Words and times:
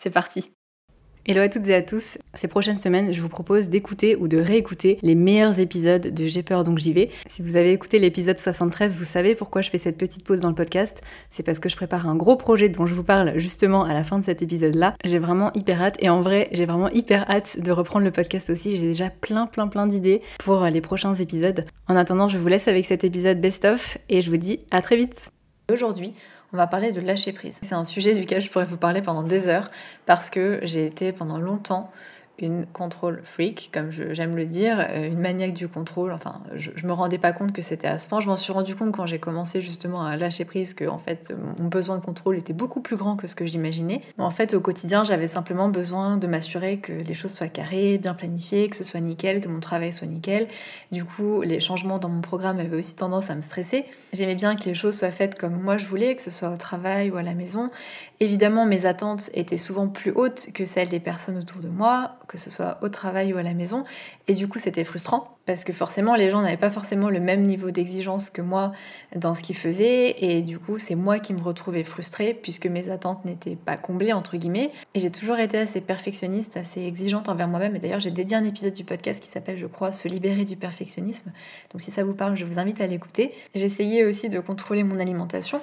C'est 0.00 0.10
parti 0.10 0.52
Hello 1.26 1.42
à 1.42 1.50
toutes 1.50 1.68
et 1.68 1.74
à 1.74 1.82
tous. 1.82 2.16
Ces 2.32 2.48
prochaines 2.48 2.78
semaines, 2.78 3.12
je 3.12 3.20
vous 3.20 3.28
propose 3.28 3.68
d'écouter 3.68 4.16
ou 4.16 4.26
de 4.26 4.38
réécouter 4.38 4.98
les 5.02 5.14
meilleurs 5.14 5.60
épisodes 5.60 6.14
de 6.14 6.26
J'ai 6.26 6.42
peur 6.42 6.62
donc 6.62 6.78
j'y 6.78 6.94
vais. 6.94 7.10
Si 7.26 7.42
vous 7.42 7.56
avez 7.56 7.72
écouté 7.72 7.98
l'épisode 7.98 8.38
73, 8.38 8.96
vous 8.96 9.04
savez 9.04 9.34
pourquoi 9.34 9.60
je 9.60 9.68
fais 9.68 9.76
cette 9.76 9.98
petite 9.98 10.24
pause 10.24 10.40
dans 10.40 10.48
le 10.48 10.54
podcast. 10.54 11.02
C'est 11.30 11.42
parce 11.42 11.58
que 11.58 11.68
je 11.68 11.76
prépare 11.76 12.08
un 12.08 12.16
gros 12.16 12.36
projet 12.36 12.70
dont 12.70 12.86
je 12.86 12.94
vous 12.94 13.04
parle 13.04 13.38
justement 13.38 13.84
à 13.84 13.92
la 13.92 14.02
fin 14.02 14.18
de 14.18 14.24
cet 14.24 14.40
épisode-là. 14.40 14.94
J'ai 15.04 15.18
vraiment 15.18 15.52
hyper 15.52 15.82
hâte 15.82 15.96
et 15.98 16.08
en 16.08 16.22
vrai, 16.22 16.48
j'ai 16.52 16.64
vraiment 16.64 16.88
hyper 16.88 17.30
hâte 17.30 17.60
de 17.60 17.70
reprendre 17.70 18.06
le 18.06 18.10
podcast 18.10 18.48
aussi. 18.48 18.78
J'ai 18.78 18.86
déjà 18.86 19.10
plein 19.10 19.46
plein 19.46 19.68
plein 19.68 19.86
d'idées 19.86 20.22
pour 20.38 20.64
les 20.64 20.80
prochains 20.80 21.14
épisodes. 21.14 21.66
En 21.86 21.96
attendant, 21.96 22.28
je 22.28 22.38
vous 22.38 22.48
laisse 22.48 22.68
avec 22.68 22.86
cet 22.86 23.04
épisode 23.04 23.42
best-of 23.42 23.98
et 24.08 24.22
je 24.22 24.30
vous 24.30 24.38
dis 24.38 24.60
à 24.70 24.80
très 24.80 24.96
vite. 24.96 25.30
Aujourd'hui, 25.70 26.14
on 26.52 26.56
va 26.56 26.66
parler 26.66 26.92
de 26.92 27.00
lâcher 27.00 27.32
prise. 27.32 27.58
C'est 27.62 27.74
un 27.74 27.84
sujet 27.84 28.14
duquel 28.14 28.40
je 28.40 28.50
pourrais 28.50 28.64
vous 28.64 28.76
parler 28.76 29.02
pendant 29.02 29.22
des 29.22 29.48
heures 29.48 29.70
parce 30.06 30.30
que 30.30 30.60
j'ai 30.62 30.86
été 30.86 31.12
pendant 31.12 31.38
longtemps 31.38 31.90
une 32.40 32.66
contrôle 32.66 33.20
freak, 33.24 33.70
comme 33.72 33.90
j'aime 33.90 34.36
le 34.36 34.44
dire, 34.44 34.84
euh, 34.90 35.08
une 35.08 35.20
maniaque 35.20 35.52
du 35.52 35.68
contrôle. 35.68 36.12
Enfin, 36.12 36.40
je, 36.54 36.70
je 36.74 36.86
me 36.86 36.92
rendais 36.92 37.18
pas 37.18 37.32
compte 37.32 37.52
que 37.52 37.62
c'était 37.62 37.88
à 37.88 37.98
ce 37.98 38.08
point. 38.08 38.20
Je 38.20 38.26
m'en 38.28 38.36
suis 38.36 38.52
rendu 38.52 38.74
compte 38.74 38.92
quand 38.92 39.06
j'ai 39.06 39.18
commencé 39.18 39.60
justement 39.62 40.04
à 40.04 40.16
lâcher 40.16 40.44
prise 40.44 40.74
que 40.74 40.84
en 40.84 40.98
fait 40.98 41.34
mon 41.58 41.68
besoin 41.68 41.98
de 41.98 42.04
contrôle 42.04 42.36
était 42.36 42.52
beaucoup 42.52 42.80
plus 42.80 42.96
grand 42.96 43.16
que 43.16 43.26
ce 43.26 43.34
que 43.34 43.46
j'imaginais. 43.46 44.02
En 44.18 44.30
fait, 44.30 44.54
au 44.54 44.60
quotidien, 44.60 45.04
j'avais 45.04 45.28
simplement 45.28 45.68
besoin 45.68 46.16
de 46.16 46.26
m'assurer 46.26 46.78
que 46.78 46.92
les 46.92 47.14
choses 47.14 47.32
soient 47.32 47.48
carrées, 47.48 47.98
bien 47.98 48.14
planifiées, 48.14 48.68
que 48.68 48.76
ce 48.76 48.84
soit 48.84 49.00
nickel, 49.00 49.40
que 49.40 49.48
mon 49.48 49.60
travail 49.60 49.92
soit 49.92 50.06
nickel. 50.06 50.46
Du 50.92 51.04
coup, 51.04 51.42
les 51.42 51.60
changements 51.60 51.98
dans 51.98 52.08
mon 52.08 52.20
programme 52.20 52.58
avaient 52.58 52.76
aussi 52.76 52.96
tendance 52.96 53.30
à 53.30 53.34
me 53.34 53.42
stresser. 53.42 53.84
J'aimais 54.12 54.34
bien 54.34 54.56
que 54.56 54.64
les 54.64 54.74
choses 54.74 54.98
soient 54.98 55.10
faites 55.10 55.38
comme 55.38 55.60
moi 55.60 55.78
je 55.78 55.86
voulais, 55.86 56.16
que 56.16 56.22
ce 56.22 56.30
soit 56.30 56.50
au 56.50 56.56
travail 56.56 57.10
ou 57.10 57.16
à 57.16 57.22
la 57.22 57.34
maison. 57.34 57.70
Évidemment, 58.20 58.66
mes 58.66 58.86
attentes 58.86 59.30
étaient 59.34 59.56
souvent 59.56 59.88
plus 59.88 60.12
hautes 60.12 60.48
que 60.52 60.64
celles 60.64 60.88
des 60.88 61.00
personnes 61.00 61.38
autour 61.38 61.60
de 61.60 61.68
moi 61.68 62.16
que 62.30 62.38
ce 62.38 62.48
soit 62.48 62.78
au 62.82 62.88
travail 62.88 63.32
ou 63.32 63.38
à 63.38 63.42
la 63.42 63.54
maison. 63.54 63.84
Et 64.28 64.34
du 64.34 64.46
coup, 64.46 64.60
c'était 64.60 64.84
frustrant 64.84 65.36
parce 65.46 65.64
que 65.64 65.72
forcément, 65.72 66.14
les 66.14 66.30
gens 66.30 66.42
n'avaient 66.42 66.56
pas 66.56 66.70
forcément 66.70 67.10
le 67.10 67.18
même 67.18 67.42
niveau 67.42 67.72
d'exigence 67.72 68.30
que 68.30 68.40
moi 68.40 68.70
dans 69.16 69.34
ce 69.34 69.42
qu'ils 69.42 69.56
faisaient. 69.56 70.14
Et 70.24 70.42
du 70.42 70.60
coup, 70.60 70.78
c'est 70.78 70.94
moi 70.94 71.18
qui 71.18 71.34
me 71.34 71.42
retrouvais 71.42 71.82
frustrée 71.82 72.32
puisque 72.34 72.66
mes 72.66 72.88
attentes 72.88 73.24
n'étaient 73.24 73.56
pas 73.56 73.76
comblées, 73.76 74.12
entre 74.12 74.36
guillemets. 74.36 74.70
Et 74.94 75.00
j'ai 75.00 75.10
toujours 75.10 75.38
été 75.38 75.58
assez 75.58 75.80
perfectionniste, 75.80 76.56
assez 76.56 76.82
exigeante 76.82 77.28
envers 77.28 77.48
moi-même. 77.48 77.74
Et 77.74 77.80
d'ailleurs, 77.80 77.98
j'ai 77.98 78.12
dédié 78.12 78.36
un 78.36 78.44
épisode 78.44 78.74
du 78.74 78.84
podcast 78.84 79.20
qui 79.20 79.28
s'appelle, 79.28 79.58
je 79.58 79.66
crois, 79.66 79.90
Se 79.90 80.06
libérer 80.06 80.44
du 80.44 80.54
perfectionnisme. 80.54 81.32
Donc 81.72 81.80
si 81.80 81.90
ça 81.90 82.04
vous 82.04 82.14
parle, 82.14 82.36
je 82.36 82.44
vous 82.44 82.60
invite 82.60 82.80
à 82.80 82.86
l'écouter. 82.86 83.32
J'essayais 83.56 84.04
aussi 84.04 84.28
de 84.28 84.38
contrôler 84.38 84.84
mon 84.84 85.00
alimentation 85.00 85.60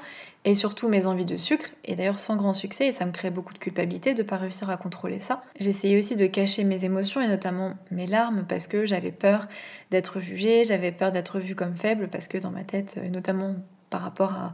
et 0.48 0.56
surtout 0.56 0.88
mes 0.88 1.08
envies 1.08 1.26
de 1.26 1.36
sucre, 1.36 1.66
et 1.84 1.95
d'ailleurs 1.95 2.17
sans 2.17 2.38
grand 2.38 2.53
succès, 2.53 2.88
et 2.88 2.92
ça 2.94 3.06
me 3.06 3.12
crée 3.12 3.31
beaucoup 3.31 3.53
de 3.53 3.58
culpabilité 3.58 4.14
de 4.14 4.23
ne 4.23 4.28
pas 4.28 4.38
réussir 4.38 4.70
à 4.70 4.78
contrôler 4.78 5.20
ça. 5.20 5.44
J'essayais 5.59 6.00
aussi 6.00 6.16
de 6.16 6.26
cacher 6.26 6.64
mes 6.64 6.86
émotions, 6.86 7.20
et 7.20 7.28
notamment 7.28 7.73
mes 7.92 8.08
larmes, 8.08 8.45
parce 8.48 8.68
que 8.68 8.86
j'avais 8.86 9.12
peur 9.12 9.50
d'être 9.92 10.22
jugée, 10.22 10.64
j'avais 10.64 10.94
peur 10.94 11.12
d'être 11.12 11.42
vue 11.42 11.53
comme 11.53 11.75
faible, 11.75 12.08
parce 12.08 12.30
que 12.30 12.38
dans 12.38 12.50
ma 12.50 12.63
tête, 12.63 12.97
et 13.03 13.09
notamment 13.09 13.58
par 13.90 14.02
rapport 14.02 14.53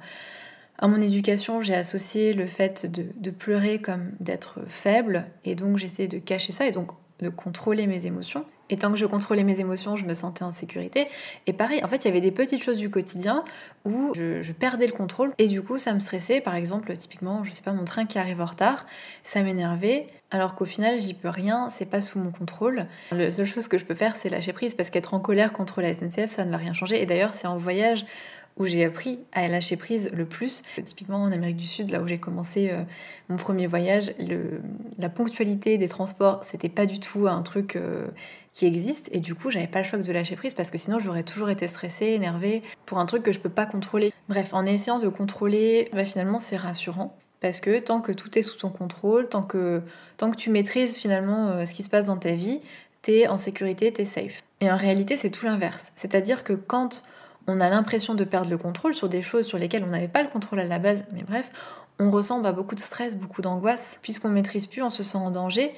à, 0.80 0.88
mon 0.88 1.00
éducation, 1.00 1.62
j'ai 1.62 1.76
associé 1.76 2.34
le 2.34 2.48
fait 2.48 2.88
de 2.88 3.30
pleurer 3.30 3.80
comme 3.80 4.14
d'être 4.20 4.62
faible, 4.68 5.28
et 5.46 5.54
donc 5.54 5.78
j'essayais 5.78 6.08
de 6.08 6.18
cacher 6.18 6.54
ça, 6.54 6.66
et 6.66 6.72
donc 6.72 6.90
de 7.20 7.30
contrôler 7.30 7.86
mes 7.86 8.08
émotions. 8.08 8.46
Et 8.74 8.78
tant 8.78 8.92
que 8.92 8.98
je 8.98 9.06
contrôlais 9.06 9.44
mes 9.44 9.60
émotions, 9.60 9.98
je 9.98 10.04
me 10.04 10.16
sentais 10.16 10.44
en 10.44 10.52
sécurité. 10.52 11.08
Et 11.46 11.54
pareil, 11.54 11.84
en 11.84 11.88
fait, 11.88 12.06
il 12.06 12.08
y 12.08 12.08
avait 12.08 12.22
des 12.22 12.32
petites 12.32 12.64
choses 12.64 12.80
du 12.80 12.90
quotidien 12.90 13.46
où 13.86 14.14
je, 14.16 14.52
perdais 14.52 14.88
le 14.88 14.94
contrôle. 14.94 15.32
Et 15.38 15.46
du 15.46 15.62
coup, 15.62 15.78
ça 15.78 15.94
me 15.94 16.00
stressait. 16.00 16.42
Par 16.42 16.56
exemple, 16.56 16.92
typiquement, 16.98 17.44
je 17.44 17.52
sais 17.52 17.62
pas, 17.62 17.72
mon 17.72 17.86
train 17.86 18.08
qui 18.08 18.18
arrive 18.18 18.42
en 18.42 18.46
retard, 18.46 18.88
ça 19.24 19.44
m'énervait. 19.44 20.08
Alors 20.32 20.56
qu'au 20.56 20.66
final, 20.66 21.00
j'y 21.00 21.14
peux 21.14 21.30
rien, 21.30 21.70
c'est 21.70 21.86
pas 21.86 22.02
sous 22.02 22.18
mon 22.18 22.32
contrôle. 22.32 22.88
La 23.12 23.32
seule 23.32 23.46
chose 23.46 23.68
que 23.68 23.78
je 23.78 23.86
peux 23.86 23.94
faire, 23.94 24.16
c'est 24.16 24.30
lâcher 24.30 24.54
prise 24.54 24.74
parce 24.74 24.90
qu'être 24.90 25.14
en 25.14 25.20
colère 25.20 25.54
contre 25.54 25.80
la 25.80 25.94
SNCF, 25.94 26.32
ça 26.32 26.44
ne 26.44 26.50
va 26.50 26.58
rien 26.58 26.74
changer. 26.74 27.00
Et 27.00 27.06
d'ailleurs, 27.06 27.36
c'est 27.36 27.46
en 27.46 27.58
voyage 27.58 28.08
où 28.58 28.66
j'ai 28.66 28.86
appris 28.86 29.20
à 29.32 29.48
lâcher 29.48 29.78
prise 29.78 30.12
le 30.14 30.26
plus. 30.26 30.64
Typiquement 30.84 31.18
en 31.18 31.32
Amérique 31.32 31.58
du 31.58 31.68
Sud, 31.68 31.90
là 31.92 32.02
où 32.02 32.08
j'ai 32.08 32.20
commencé 32.20 32.70
euh, 32.72 32.84
mon 33.30 33.36
premier 33.36 33.68
voyage, 33.68 34.14
la 35.00 35.10
ponctualité 35.10 35.78
des 35.78 35.88
transports, 35.88 36.44
c'était 36.44 36.70
pas 36.70 36.86
du 36.86 37.00
tout 37.00 37.28
un 37.28 37.42
truc 37.42 37.76
euh, 37.76 38.08
qui 38.54 38.68
existe. 38.68 39.10
Et 39.12 39.20
du 39.20 39.36
coup, 39.36 39.52
j'avais 39.52 39.68
pas 39.68 39.80
le 39.80 39.86
choix 39.86 40.00
de 40.00 40.12
lâcher 40.12 40.36
prise 40.36 40.54
parce 40.54 40.72
que 40.72 40.78
sinon 40.78 41.00
j'aurais 41.00 41.24
toujours 41.24 41.50
été 41.50 41.68
stressée, 41.68 42.08
énervée 42.08 42.62
pour 42.86 43.00
un 43.00 43.06
truc 43.06 43.24
que 43.24 43.34
je 43.34 43.40
peux 43.40 43.50
pas 43.50 43.66
contrôler. 43.66 44.14
Bref, 44.30 44.54
en 44.54 44.66
essayant 44.66 45.00
de 45.00 45.10
contrôler, 45.10 45.90
bah, 45.92 46.06
finalement 46.06 46.40
c'est 46.40 46.58
rassurant. 46.58 47.18
Parce 47.42 47.60
que 47.60 47.80
tant 47.80 48.00
que 48.00 48.14
tout 48.14 48.40
est 48.40 48.44
sous 48.44 48.58
ton 48.58 48.70
contrôle, 48.70 49.28
tant 49.28 49.44
que, 49.44 49.82
tant 50.16 50.32
que 50.32 50.38
tu 50.38 50.50
maîtrises 50.50 50.96
finalement 50.96 51.50
euh, 51.50 51.66
ce 51.66 51.74
qui 51.74 51.84
se 51.84 51.90
passe 51.90 52.06
dans 52.06 52.16
ta 52.16 52.36
vie, 52.36 52.62
t'es 53.02 53.28
en 53.28 53.36
sécurité, 53.36 53.92
t'es 53.92 54.06
safe. 54.06 54.44
Et 54.62 54.72
en 54.72 54.78
réalité, 54.78 55.18
c'est 55.18 55.30
tout 55.30 55.46
l'inverse. 55.46 55.92
C'est-à-dire 55.96 56.46
que 56.46 56.54
quand 56.54 57.04
on 57.48 57.60
a 57.60 57.70
l'impression 57.70 58.16
de 58.16 58.24
perdre 58.24 58.50
le 58.50 58.58
contrôle 58.58 58.94
sur 58.94 59.10
des 59.10 59.22
choses 59.22 59.46
sur 59.46 59.58
lesquelles 59.58 59.84
on 59.84 59.88
n'avait 59.88 60.08
pas 60.08 60.24
le 60.24 60.30
contrôle 60.30 60.62
à 60.62 60.66
la 60.66 60.80
base, 60.80 61.04
mais 61.12 61.24
bref, 61.24 61.52
on 62.00 62.12
ressent 62.12 62.40
bah, 62.40 62.54
beaucoup 62.54 62.76
de 62.76 62.80
stress, 62.80 63.18
beaucoup 63.18 63.42
d'angoisse, 63.42 64.00
puisqu'on 64.02 64.30
maîtrise 64.30 64.68
plus, 64.68 64.82
on 64.82 64.90
se 64.90 65.04
sent 65.04 65.18
en 65.18 65.32
danger. 65.32 65.74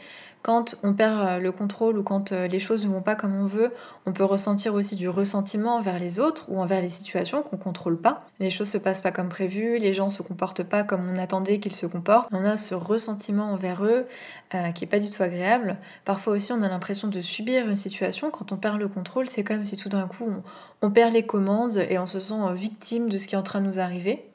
Quand 0.46 0.76
on 0.84 0.94
perd 0.94 1.28
euh, 1.28 1.40
le 1.40 1.52
contrôle 1.52 1.98
ou 1.98 2.04
quand 2.04 2.32
euh, 2.32 2.46
les 2.46 2.60
choses 2.60 2.86
ne 2.86 2.92
vont 2.92 3.02
pas 3.02 3.16
comme 3.16 3.36
on 3.36 3.48
veut, 3.48 3.74
on 4.06 4.14
peut 4.14 4.24
ressentir 4.24 4.76
aussi 4.76 4.96
du 4.96 5.10
ressentiment 5.10 5.78
envers 5.78 5.98
les 5.98 6.20
autres 6.20 6.46
ou 6.50 6.60
envers 6.60 6.84
les 6.84 6.90
situations 6.90 7.42
qu'on 7.42 7.58
contrôle 7.58 8.00
pas. 8.00 8.28
Les 8.40 8.52
choses 8.52 8.70
se 8.70 8.78
passent 8.78 9.02
pas 9.02 9.12
comme 9.12 9.28
prévu, 9.28 9.80
les 9.80 9.96
gens 9.96 10.12
se 10.12 10.22
comportent 10.22 10.62
pas 10.62 10.84
comme 10.84 11.10
on 11.10 11.16
attendait 11.18 11.60
qu'ils 11.60 11.74
se 11.74 11.88
comportent. 11.88 12.30
On 12.32 12.46
a 12.46 12.58
ce 12.58 12.76
ressentiment 12.76 13.54
envers 13.54 13.84
eux 13.84 14.06
euh, 14.54 14.72
qui 14.72 14.84
est 14.84 14.88
pas 14.88 15.00
du 15.00 15.10
tout 15.10 15.24
agréable. 15.24 15.80
Parfois 16.04 16.34
aussi, 16.34 16.52
on 16.52 16.62
a 16.62 16.70
l'impression 16.70 17.08
de 17.08 17.22
subir 17.22 17.68
une 17.68 17.76
situation. 17.76 18.30
Quand 18.30 18.52
on 18.52 18.58
perd 18.58 18.78
le 18.78 18.88
contrôle, 18.88 19.28
c'est 19.28 19.44
comme 19.44 19.66
si 19.66 19.76
tout 19.78 19.90
d'un 19.90 20.06
coup 20.08 20.30
on 20.84 20.92
perd 20.92 21.12
les 21.12 21.26
commandes 21.26 21.78
et 21.90 21.98
on 21.98 22.06
se 22.06 22.20
sent 22.20 22.54
victime 22.54 23.10
de 23.10 23.18
ce 23.18 23.26
qui 23.26 23.34
est 23.34 23.40
en 23.40 23.42
train 23.42 23.62
de 23.62 23.66
nous 23.66 23.80
arriver. 23.80 24.30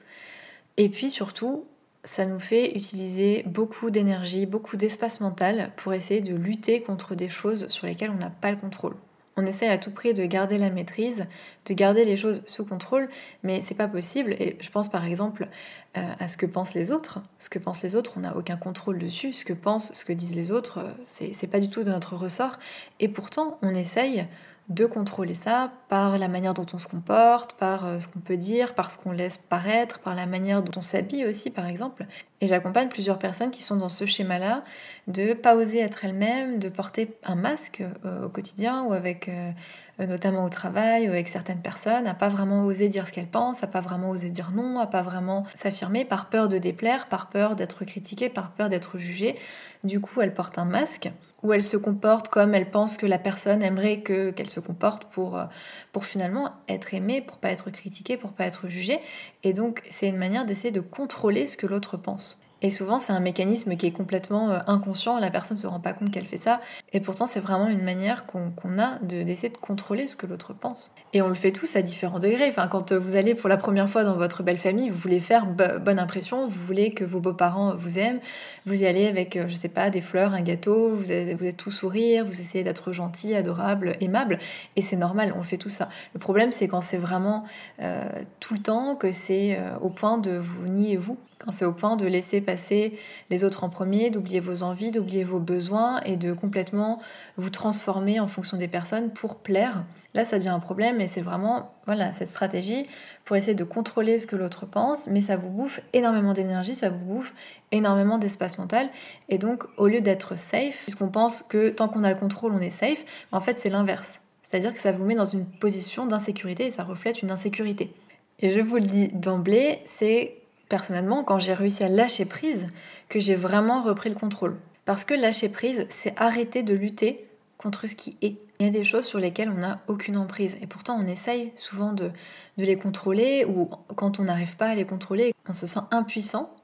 Et 0.77 0.89
puis 0.89 1.09
surtout, 1.09 1.67
ça 2.05 2.27
nous 2.27 2.39
fait 2.39 2.77
utiliser 2.77 3.43
beaucoup 3.47 3.91
d'énergie, 3.91 4.47
beaucoup 4.47 4.77
d'espace 4.77 5.21
mental 5.21 5.71
pour 5.77 5.93
essayer 5.93 6.21
de 6.21 6.35
lutter 6.35 6.81
contre 6.81 7.15
des 7.15 7.29
choses 7.29 7.69
sur 7.69 7.87
lesquelles 7.87 8.11
on 8.11 8.19
n'a 8.19 8.31
pas 8.31 8.51
le 8.51 8.57
contrôle. 8.57 8.95
On 9.37 9.47
essaie 9.47 9.69
à 9.69 9.79
tout 9.79 9.91
prix 9.91 10.13
de 10.13 10.25
garder 10.27 10.59
la 10.59 10.71
maîtrise, 10.71 11.27
de 11.65 11.73
garder 11.73 12.05
les 12.05 12.17
choses 12.17 12.43
sous 12.47 12.65
contrôle, 12.65 13.09
mais 13.43 13.63
c'est 13.65 13.77
pas 13.77 13.89
possible. 13.89 14.33
Et 14.33 14.57
je 14.61 14.71
pense 14.71 14.89
par 14.89 15.05
exemple 15.07 15.49
euh, 15.97 16.13
à 16.19 16.29
ce 16.29 16.37
que 16.37 16.47
pensent 16.47 16.75
les 16.75 16.91
autres. 16.91 17.21
Ce 17.39 17.49
que 17.49 17.59
pensent 17.59 17.83
les 17.83 17.95
autres, 17.95 18.15
on 18.17 18.21
n'a 18.21 18.37
aucun 18.37 18.57
contrôle 18.57 18.99
dessus. 18.99 19.33
Ce 19.33 19.45
que 19.45 19.53
pensent, 19.53 19.93
ce 19.95 20.05
que 20.05 20.13
disent 20.13 20.35
les 20.35 20.51
autres, 20.51 20.79
euh, 20.79 20.91
c'est 21.07 21.47
pas 21.47 21.61
du 21.61 21.71
tout 21.71 21.85
de 21.85 21.91
notre 21.91 22.17
ressort. 22.17 22.59
Et 22.99 23.09
pourtant, 23.09 23.59
on 23.63 23.75
essaye 23.75 24.27
de 24.71 24.87
contrôler 24.87 25.35
ça 25.35 25.73
par 25.89 26.17
la 26.17 26.29
manière 26.29 26.55
dont 26.55 26.67
on 26.73 26.79
se 26.79 26.87
comporte, 26.87 27.55
par 27.55 27.87
euh, 27.87 27.99
ce 27.99 28.07
qu'on 28.07 28.21
peut 28.21 28.37
dire, 28.37 28.75
par 28.75 28.93
ce 28.93 28.99
qu'on 28.99 29.11
laisse 29.11 29.37
paraître, 29.37 29.99
par 29.99 30.15
la 30.15 30.27
manière 30.27 30.63
dont 30.63 30.79
on 30.79 30.83
s'habille 30.83 31.27
aussi 31.27 31.51
par 31.51 31.67
exemple. 31.67 32.07
Et 32.41 32.47
j'accompagne 32.47 32.89
plusieurs 32.89 33.19
personnes 33.19 33.51
qui 33.51 33.65
sont 33.65 33.77
dans 33.77 33.89
ce 33.89 34.07
schéma-là, 34.07 34.63
de 35.09 35.35
pas 35.35 35.57
oser 35.57 35.81
être 35.81 36.05
elles-mêmes, 36.05 36.61
de 36.61 36.69
porter 36.69 37.17
un 37.25 37.35
masque 37.35 37.83
euh, 38.05 38.27
au 38.27 38.29
quotidien 38.29 38.85
ou 38.85 38.93
avec 38.93 39.29
euh, 39.29 40.07
notamment 40.07 40.45
au 40.45 40.49
travail 40.49 41.09
ou 41.09 41.11
avec 41.11 41.27
certaines 41.27 41.61
personnes, 41.61 42.07
à 42.07 42.15
pas 42.15 42.29
vraiment 42.29 42.65
oser 42.65 42.89
dire 42.89 43.09
ce 43.09 43.13
qu'elles 43.13 43.27
pensent, 43.27 43.65
à 43.65 43.67
pas 43.67 43.81
vraiment 43.81 44.11
oser 44.11 44.31
dire 44.31 44.53
non, 44.55 44.79
à 44.79 44.87
pas 44.87 45.03
vraiment 45.03 45.45
s'affirmer 45.57 46.05
par 46.05 46.29
peur 46.29 46.49
de 46.49 46.59
déplaire, 46.59 47.09
par 47.09 47.29
peur 47.29 47.57
d'être 47.57 47.85
critiquée, 47.85 48.29
par 48.29 48.53
peur 48.53 48.69
d'être 48.69 48.99
jugée. 48.99 49.37
Du 49.83 50.01
coup, 50.01 50.21
elles 50.21 50.33
portent 50.33 50.59
un 50.59 50.65
masque 50.65 51.11
où 51.43 51.53
elle 51.53 51.63
se 51.63 51.77
comporte 51.77 52.29
comme 52.29 52.55
elle 52.55 52.71
pense 52.71 52.97
que 52.97 53.07
la 53.07 53.19
personne 53.19 53.63
aimerait 53.63 54.01
que 54.01 54.31
qu'elle 54.31 54.51
se 54.51 54.61
comporte 54.61 55.05
pour, 55.05 55.39
euh, 55.39 55.45
pour 55.93 56.05
finalement 56.05 56.53
être 56.69 56.95
aimée, 56.95 57.21
pour 57.21 57.39
pas 57.39 57.51
être 57.51 57.71
critiquée, 57.71 58.17
pour 58.17 58.33
pas 58.33 58.45
être 58.45 58.69
jugée. 58.69 59.01
Et 59.43 59.53
donc 59.53 59.83
c'est 59.89 60.09
une 60.09 60.19
manière 60.19 60.45
d'essayer 60.45 60.73
de 60.73 60.81
contrôler 60.81 61.47
ce 61.47 61.57
que 61.57 61.67
l'autre 61.67 61.97
pense. 61.97 62.41
Et 62.63 62.71
souvent, 62.71 62.99
c'est 62.99 63.13
un 63.13 63.21
mécanisme 63.21 63.77
qui 63.77 63.87
est 63.87 63.93
complètement 63.93 64.51
euh, 64.51 64.59
inconscient, 64.67 65.19
la 65.19 65.31
personne 65.31 65.57
ne 65.57 65.63
se 65.63 65.67
rend 65.67 65.81
pas 65.81 65.93
compte 65.93 66.11
qu'elle 66.11 66.27
fait 66.27 66.39
ça. 66.39 66.61
Et 66.93 67.01
pourtant, 67.01 67.27
c'est 67.27 67.41
vraiment 67.41 67.69
une 67.69 67.83
manière 67.83 68.27
qu'on 68.27 68.79
a 68.79 68.99
d'essayer 69.03 69.49
de, 69.49 69.57
contrôler 69.57 70.07
ce 70.07 70.17
que 70.17 70.27
l'autre 70.27 70.53
pense. 70.53 70.95
Et 71.13 71.23
on 71.23 71.29
le 71.29 71.35
fait 71.35 71.53
tous 71.53 71.77
à 71.77 71.83
différents 71.83 72.19
degrés. 72.19 72.49
Enfin, 72.49 72.69
quand 72.69 72.93
vous 72.93 73.17
allez 73.17 73.35
pour 73.35 73.49
la 73.49 73.57
première 73.57 73.89
fois 73.89 74.05
dans 74.05 74.17
votre 74.17 74.43
belle 74.43 74.59
famille, 74.59 74.91
vous 74.91 74.99
voulez 74.99 75.21
faire 75.21 75.47
bonne 75.47 75.99
impression, 75.99 76.47
vous 76.47 76.61
voulez 76.61 76.93
que 76.93 77.05
vos 77.05 77.21
beaux-parents 77.21 77.75
vous 77.77 77.99
aiment, 77.99 78.21
vous 78.67 78.83
y 78.83 78.87
allez 78.87 79.07
avec, 79.07 79.37
euh, 79.37 79.49
je 79.49 79.55
sais 79.55 79.69
pas, 79.69 79.91
des 79.91 80.01
fleurs, 80.01 80.35
un 80.35 80.43
gâteau, 80.43 80.95
vous 80.95 81.11
êtes, 81.11 81.57
tout 81.57 81.71
sourire, 81.71 82.25
vous 82.27 82.41
essayez 82.41 82.65
d'être 82.65 82.93
gentil, 82.93 83.35
adorable, 83.35 83.95
aimable. 84.01 84.39
Et 84.77 84.83
c'est 84.83 84.97
normal, 84.97 85.35
on 85.37 85.43
fait 85.43 85.57
tout 85.57 85.69
ça. 85.69 85.89
Le 86.15 86.21
problème, 86.21 86.53
c'est 86.53 86.69
quand 86.69 86.81
c'est 86.81 86.99
vraiment 86.99 87.45
euh, 87.83 88.05
tout 88.39 88.55
le 88.55 88.61
temps, 88.61 88.97
que 88.97 89.13
c'est 89.13 89.59
au 89.81 89.89
point 89.89 90.19
de 90.19 90.33
vous 90.33 90.67
nier 90.67 90.97
vous 90.97 91.17
quand 91.43 91.53
c'est 91.53 91.65
au 91.65 91.73
point 91.73 91.97
de 91.97 92.07
laisser 92.07 92.41
passer 92.41 92.99
les 93.31 93.45
autres 93.45 93.65
en 93.65 93.71
premier, 93.71 94.11
d'oublier 94.11 94.41
vos 94.41 94.63
envies, 94.63 94.91
d'oublier 94.91 95.25
vos 95.25 95.39
besoins 95.39 96.01
et 96.03 96.17
de 96.17 96.35
complètement 96.35 97.01
vous 97.39 97.49
transformer 97.49 98.21
en 98.21 98.29
fonction 98.29 98.59
des 98.59 98.69
personnes 98.69 99.11
pour 99.11 99.37
plaire, 99.37 99.85
là 100.13 100.25
ça 100.25 100.37
devient 100.37 100.51
un 100.51 100.61
problème 100.61 101.01
et 101.01 101.07
c'est 101.07 101.23
vraiment 101.23 101.73
voilà 101.87 102.13
cette 102.13 102.29
stratégie 102.29 102.87
pour 103.25 103.37
essayer 103.37 103.55
de 103.55 103.65
contrôler 103.65 104.19
ce 104.19 104.27
que 104.27 104.37
l'autre 104.37 104.67
pense, 104.67 105.07
mais 105.07 105.23
ça 105.23 105.37
vous 105.37 105.49
bouffe 105.49 105.81
énormément 105.95 106.35
d'énergie, 106.35 106.75
ça 106.75 106.91
vous 106.91 107.05
bouffe 107.05 107.35
énormément 107.73 108.19
d'espace 108.19 108.59
mental 108.59 108.91
et 109.31 109.39
donc 109.39 109.65
au 109.79 109.87
lieu 109.87 110.03
d'être 110.03 110.37
safe, 110.37 110.83
puisqu'on 110.83 111.09
pense 111.09 111.43
que 111.43 111.71
tant 111.71 111.89
qu'on 111.89 112.05
a 112.05 112.11
le 112.11 112.19
contrôle 112.19 112.53
on 112.53 112.61
est 112.61 112.71
safe, 112.71 113.05
en 113.33 113.41
fait 113.41 113.59
c'est 113.59 113.71
l'inverse. 113.71 114.21
C'est-à-dire 114.43 114.75
que 114.75 114.81
ça 114.81 114.93
vous 114.93 115.05
met 115.05 115.15
dans 115.15 115.25
une 115.25 115.47
position 115.47 116.07
d'insécurité 116.07 116.67
et 116.67 116.71
ça 116.71 116.83
reflète 116.83 117.23
une 117.23 117.31
insécurité. 117.31 117.95
Et 118.41 118.51
je 118.51 118.61
vous 118.61 118.77
le 118.77 118.83
dis 118.83 119.09
d'emblée, 119.09 119.81
c'est 119.87 120.40
personnellement, 120.71 121.23
quand 121.25 121.39
j'ai 121.39 121.53
réussi 121.53 121.85
à 121.85 121.89
lâcher 121.91 122.25
prise, 122.25 122.69
que 123.11 123.21
j'ai 123.21 123.35
vraiment 123.35 123.83
repris 123.83 124.09
le 124.09 124.15
contrôle. 124.15 124.57
Parce 124.87 125.05
que 125.05 125.13
lâcher 125.13 125.51
prise, 125.51 125.85
c'est 125.91 126.19
arrêter 126.19 126.63
de 126.63 126.73
lutter 126.73 127.29
contre 127.59 127.87
ce 127.87 127.95
qui 127.95 128.17
est. 128.23 128.37
Il 128.59 128.67
y 128.67 128.69
a 128.69 128.73
des 128.73 128.85
choses 128.85 129.05
sur 129.05 129.19
lesquelles 129.19 129.51
on 129.51 129.59
n'a 129.59 129.81
aucune 129.89 130.17
emprise. 130.17 130.57
Et 130.63 130.67
pourtant, 130.67 130.99
on 130.99 131.07
essaye 131.07 131.53
souvent 131.57 131.93
de, 131.93 132.11
les 132.57 132.77
contrôler, 132.77 133.45
ou 133.45 133.69
quand 133.97 134.21
on 134.21 134.25
n'arrive 134.25 134.57
pas 134.57 134.69
à 134.69 134.75
les 134.75 134.85
contrôler, 134.87 135.35
on 135.49 135.53
se 135.53 135.67
sent 135.67 135.81
impuissant, 135.91 136.55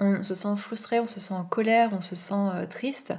on 0.00 0.22
se 0.22 0.34
sent 0.34 0.56
frustré, 0.56 0.98
on 0.98 1.06
se 1.06 1.20
sent 1.20 1.34
en 1.34 1.44
colère, 1.44 1.90
on 1.92 2.00
se 2.00 2.16
sent 2.16 2.34
euh, 2.34 2.66
triste, 2.66 3.12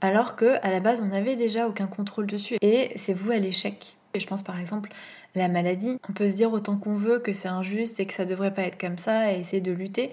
alors 0.00 0.36
que 0.36 0.56
à 0.64 0.70
la 0.70 0.80
base, 0.80 1.00
on 1.00 1.06
n'avait 1.06 1.36
déjà 1.36 1.68
aucun 1.68 1.86
contrôle 1.86 2.26
dessus. 2.26 2.56
Et 2.62 2.92
c'est 2.96 3.14
vous 3.14 3.30
à 3.30 3.36
l'échec. 3.36 3.96
Et 4.14 4.20
je 4.20 4.26
pense 4.26 4.42
par 4.42 4.58
exemple 4.58 4.90
la 5.34 5.48
maladie. 5.48 5.98
On 6.08 6.12
peut 6.12 6.28
se 6.28 6.34
dire 6.34 6.52
autant 6.52 6.76
qu'on 6.76 6.96
veut 6.96 7.18
que 7.18 7.32
c'est 7.32 7.48
injuste 7.48 8.00
et 8.00 8.06
que 8.06 8.14
ça 8.14 8.24
devrait 8.24 8.54
pas 8.54 8.62
être 8.62 8.78
comme 8.78 8.98
ça 8.98 9.32
et 9.32 9.40
essayer 9.40 9.62
de 9.62 9.72
lutter, 9.72 10.12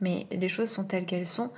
mais 0.00 0.26
les 0.30 0.48
choses 0.48 0.70
sont 0.70 0.84
telles 0.84 1.06
qu'elles 1.06 1.26
sont 1.26 1.50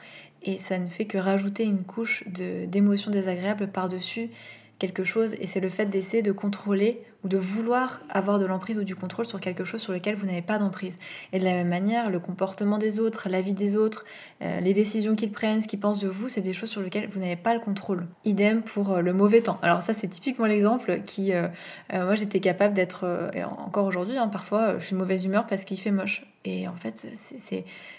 et 0.43 0.59
ça 0.59 0.79
ne 0.79 0.89
fait 0.89 1.07
que 1.07 1.19
rajouter 1.19 1.65
une 1.65 1.85
couche 1.85 2.25
d'émotions 2.29 3.11
désagréables 3.11 3.69
par-dessus 3.69 4.31
quelque 4.79 5.05
chose 5.05 5.35
et 5.41 5.47
c'est 5.47 5.61
le 5.61 5.69
fait 5.69 5.87
d'essayer 5.87 6.23
de 6.23 6.33
contrôler 6.33 7.03
ou 7.25 7.29
de 7.29 7.39
vouloir 7.39 8.01
avoir 8.11 8.39
de 8.39 8.45
l'emprise 8.45 8.79
ou 8.79 8.85
du 8.85 8.95
contrôle 8.95 9.27
sur 9.27 9.41
quelque 9.41 9.65
chose 9.65 9.81
sur 9.81 9.93
lequel 9.93 10.15
vous 10.15 10.27
n'avez 10.27 10.43
pas 10.43 10.59
d'emprise. 10.59 10.97
Et 11.33 11.39
de 11.39 11.45
la 11.45 11.53
même 11.53 11.69
manière, 11.69 12.11
le 12.11 12.21
comportement 12.21 12.79
des 12.79 13.01
autres, 13.01 13.29
la 13.29 13.41
vie 13.41 13.55
des 13.55 13.77
autres, 13.77 14.05
euh, 14.43 14.61
les 14.61 14.75
décisions 14.75 15.17
qu'ils 15.17 15.33
prennent, 15.33 15.61
ce 15.61 15.69
qu'ils 15.69 15.81
pensent 15.81 16.01
de 16.01 16.09
vous, 16.09 16.29
c'est 16.29 16.41
des 16.41 16.53
choses 16.53 16.71
sur 16.71 16.83
lesquelles 16.83 17.09
vous 17.09 17.21
n'avez 17.21 17.37
pas 17.37 17.55
le 17.55 17.61
contrôle. 17.61 18.07
Idem 18.25 18.63
pour 18.63 18.93
euh, 18.93 19.01
le 19.01 19.13
mauvais 19.13 19.41
temps. 19.41 19.59
Alors 19.63 19.83
ça, 19.83 19.95
c'est 19.95 20.09
typiquement 20.09 20.47
l'exemple 20.47 21.01
qui, 21.07 21.33
euh, 21.33 21.49
moi, 21.93 22.15
j'étais 22.15 22.41
capable 22.41 22.75
d'être, 22.75 23.31
encore 23.59 23.87
aujourd'hui, 23.87 24.17
hein, 24.19 24.29
parfois, 24.29 24.79
je 24.79 24.85
suis 24.85 24.97
mauvaise 24.97 25.25
humeur 25.25 25.47
parce 25.47 25.65
qu'il 25.65 25.79
fait 25.79 25.91
moche. 25.91 26.25
Et 26.45 26.69
en 26.69 26.75
fait, 26.75 27.07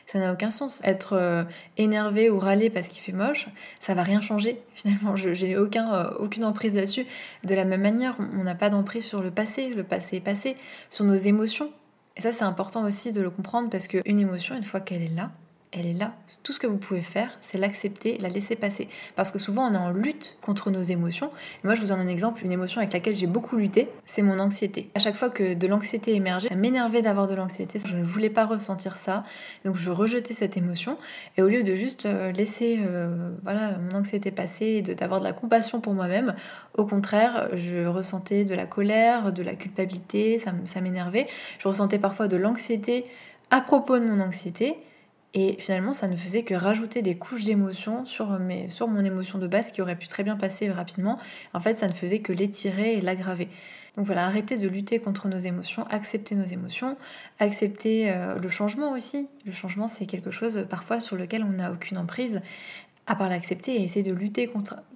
ça 0.06 0.20
n'a 0.20 0.32
aucun 0.32 0.52
sens. 0.52 0.82
Être 0.84 1.48
énervé 1.78 2.30
ou 2.30 2.38
râler 2.38 2.70
parce 2.70 2.88
qu'il 2.88 3.02
fait 3.02 3.12
moche, 3.12 3.48
ça 3.80 3.96
va 3.96 4.04
rien 4.04 4.22
changer. 4.22 4.62
Finalement, 4.74 5.16
je, 5.16 5.34
j'ai 5.34 5.58
aucun, 5.58 6.10
aucune 6.20 6.46
emprise 6.46 6.76
là-dessus. 6.76 7.06
De 7.44 7.56
la 7.56 7.66
même 7.66 7.82
manière, 7.82 8.16
on 8.20 8.44
n'a 8.44 8.56
pas 8.56 8.70
d'emprise 8.70 9.06
sur 9.06 9.22
le 9.22 9.32
passé, 9.32 9.70
le 9.70 9.84
passé 9.84 10.18
est 10.18 10.22
passé, 10.22 10.58
sur 10.90 11.06
nos 11.06 11.16
émotions. 11.16 11.72
Et 12.18 12.22
ça, 12.22 12.32
c'est 12.32 12.44
important 12.44 12.86
aussi 12.86 13.12
de 13.12 13.22
le 13.22 13.30
comprendre 13.30 13.70
parce 13.70 13.88
qu'une 13.88 14.20
émotion, 14.20 14.56
une 14.56 14.64
fois 14.64 14.80
qu'elle 14.80 15.02
est 15.02 15.16
là, 15.16 15.32
elle 15.76 15.86
est 15.86 15.94
là. 15.94 16.14
Tout 16.44 16.54
ce 16.54 16.60
que 16.60 16.68
vous 16.68 16.78
pouvez 16.78 17.02
faire, 17.02 17.38
c'est 17.42 17.58
l'accepter, 17.58 18.18
la 18.20 18.30
laisser 18.30 18.56
passer. 18.56 18.88
Parce 19.16 19.30
que 19.32 19.40
souvent, 19.40 19.70
on 19.70 19.74
est 19.74 19.78
en 19.78 19.92
lutte 19.92 20.38
contre 20.42 20.72
nos 20.72 20.82
émotions. 20.82 21.32
moi, 21.64 21.76
je 21.76 21.82
vous 21.82 21.88
donne 21.88 22.00
un 22.00 22.08
exemple. 22.08 22.46
Une 22.46 22.52
émotion 22.52 22.80
avec 22.80 22.94
laquelle 22.94 23.16
j'ai 23.16 23.28
beaucoup 23.28 23.58
lutté, 23.58 23.90
c'est 24.06 24.22
mon 24.22 24.40
anxiété. 24.40 24.90
À 24.96 25.00
chaque 25.00 25.16
fois 25.16 25.30
que 25.30 25.54
de 25.54 25.68
l'anxiété 25.68 26.16
émergeait, 26.16 26.50
ça 26.50 26.56
m'énervait 26.56 27.02
d'avoir 27.02 27.28
de 27.28 27.36
l'anxiété. 27.36 27.80
Je 27.86 27.96
ne 27.96 28.04
voulais 28.04 28.30
pas 28.30 28.46
ressentir 28.46 28.96
ça. 28.96 29.24
Donc, 29.66 29.76
je 29.76 29.90
rejetais 29.90 30.34
cette 30.34 30.56
émotion. 30.56 30.98
Et 31.38 31.42
au 31.42 31.48
lieu 31.48 31.64
de 31.64 31.74
juste 31.74 32.06
euh, 32.06 32.32
laisser 32.32 32.80
euh, 32.80 33.32
voilà, 33.44 33.78
mon 33.78 33.98
anxiété 33.98 34.32
passer 34.32 34.66
et 34.66 34.82
d'avoir 34.82 35.20
de, 35.20 35.26
de 35.26 35.30
la 35.30 35.34
compassion 35.34 35.82
pour 35.82 35.94
moi-même, 35.94 36.36
au 36.78 36.86
contraire, 36.86 37.50
je 37.54 37.86
ressentais 37.86 38.46
de 38.46 38.56
la 38.56 38.66
colère, 38.66 39.34
de 39.34 39.44
la 39.44 39.56
culpabilité, 39.56 40.40
ça 40.40 40.82
m'énervait. 40.82 41.28
Je 41.60 41.68
ressentais 41.68 42.00
parfois 42.00 42.28
de 42.28 42.38
l'anxiété 42.38 43.06
à 43.52 43.62
propos 43.62 44.00
de 44.00 44.06
mon 44.06 44.22
anxiété. 44.22 44.78
Et 45.38 45.58
finalement, 45.60 45.92
ça 45.92 46.08
ne 46.08 46.16
faisait 46.16 46.44
que 46.44 46.54
rajouter 46.54 47.02
des 47.02 47.18
couches 47.18 47.44
d'émotions 47.44 48.06
sur, 48.06 48.40
sur 48.70 48.88
mon 48.88 49.04
émotion 49.04 49.38
de 49.38 49.48
base 49.48 49.72
qui 49.72 49.82
aurait 49.82 49.98
pu 49.98 50.08
très 50.08 50.24
bien 50.24 50.38
passer 50.38 50.72
rapidement. 50.72 51.20
En 51.54 51.60
fait, 51.60 51.78
ça 51.78 51.88
ne 51.88 51.94
faisait 51.94 52.20
que 52.20 52.32
l'étirer 52.32 52.94
et 52.94 53.02
l'aggraver. 53.02 53.50
Donc 53.98 54.06
voilà, 54.06 54.26
arrêter 54.26 54.58
de 54.58 54.68
lutter 54.68 55.00
contre 55.00 55.28
nos 55.28 55.38
émotions, 55.38 55.86
accepter 55.88 56.36
nos 56.36 56.46
émotions, 56.46 56.98
accepter 57.40 58.12
euh, 58.12 58.40
le 58.40 58.50
changement 58.50 58.92
aussi. 58.94 59.28
Le 59.46 59.52
changement, 59.52 59.90
c'est 59.90 60.06
quelque 60.06 60.32
chose 60.32 60.66
parfois 60.70 61.02
sur 61.02 61.18
lequel 61.18 61.44
on 61.44 61.52
n'a 61.52 61.72
aucune 61.72 61.98
emprise. 61.98 62.42
À 63.06 63.16
part 63.16 63.30
l'accepter 63.30 63.76
et 63.76 63.84
essayer 63.84 64.04
de 64.04 64.14
lutter 64.14 64.50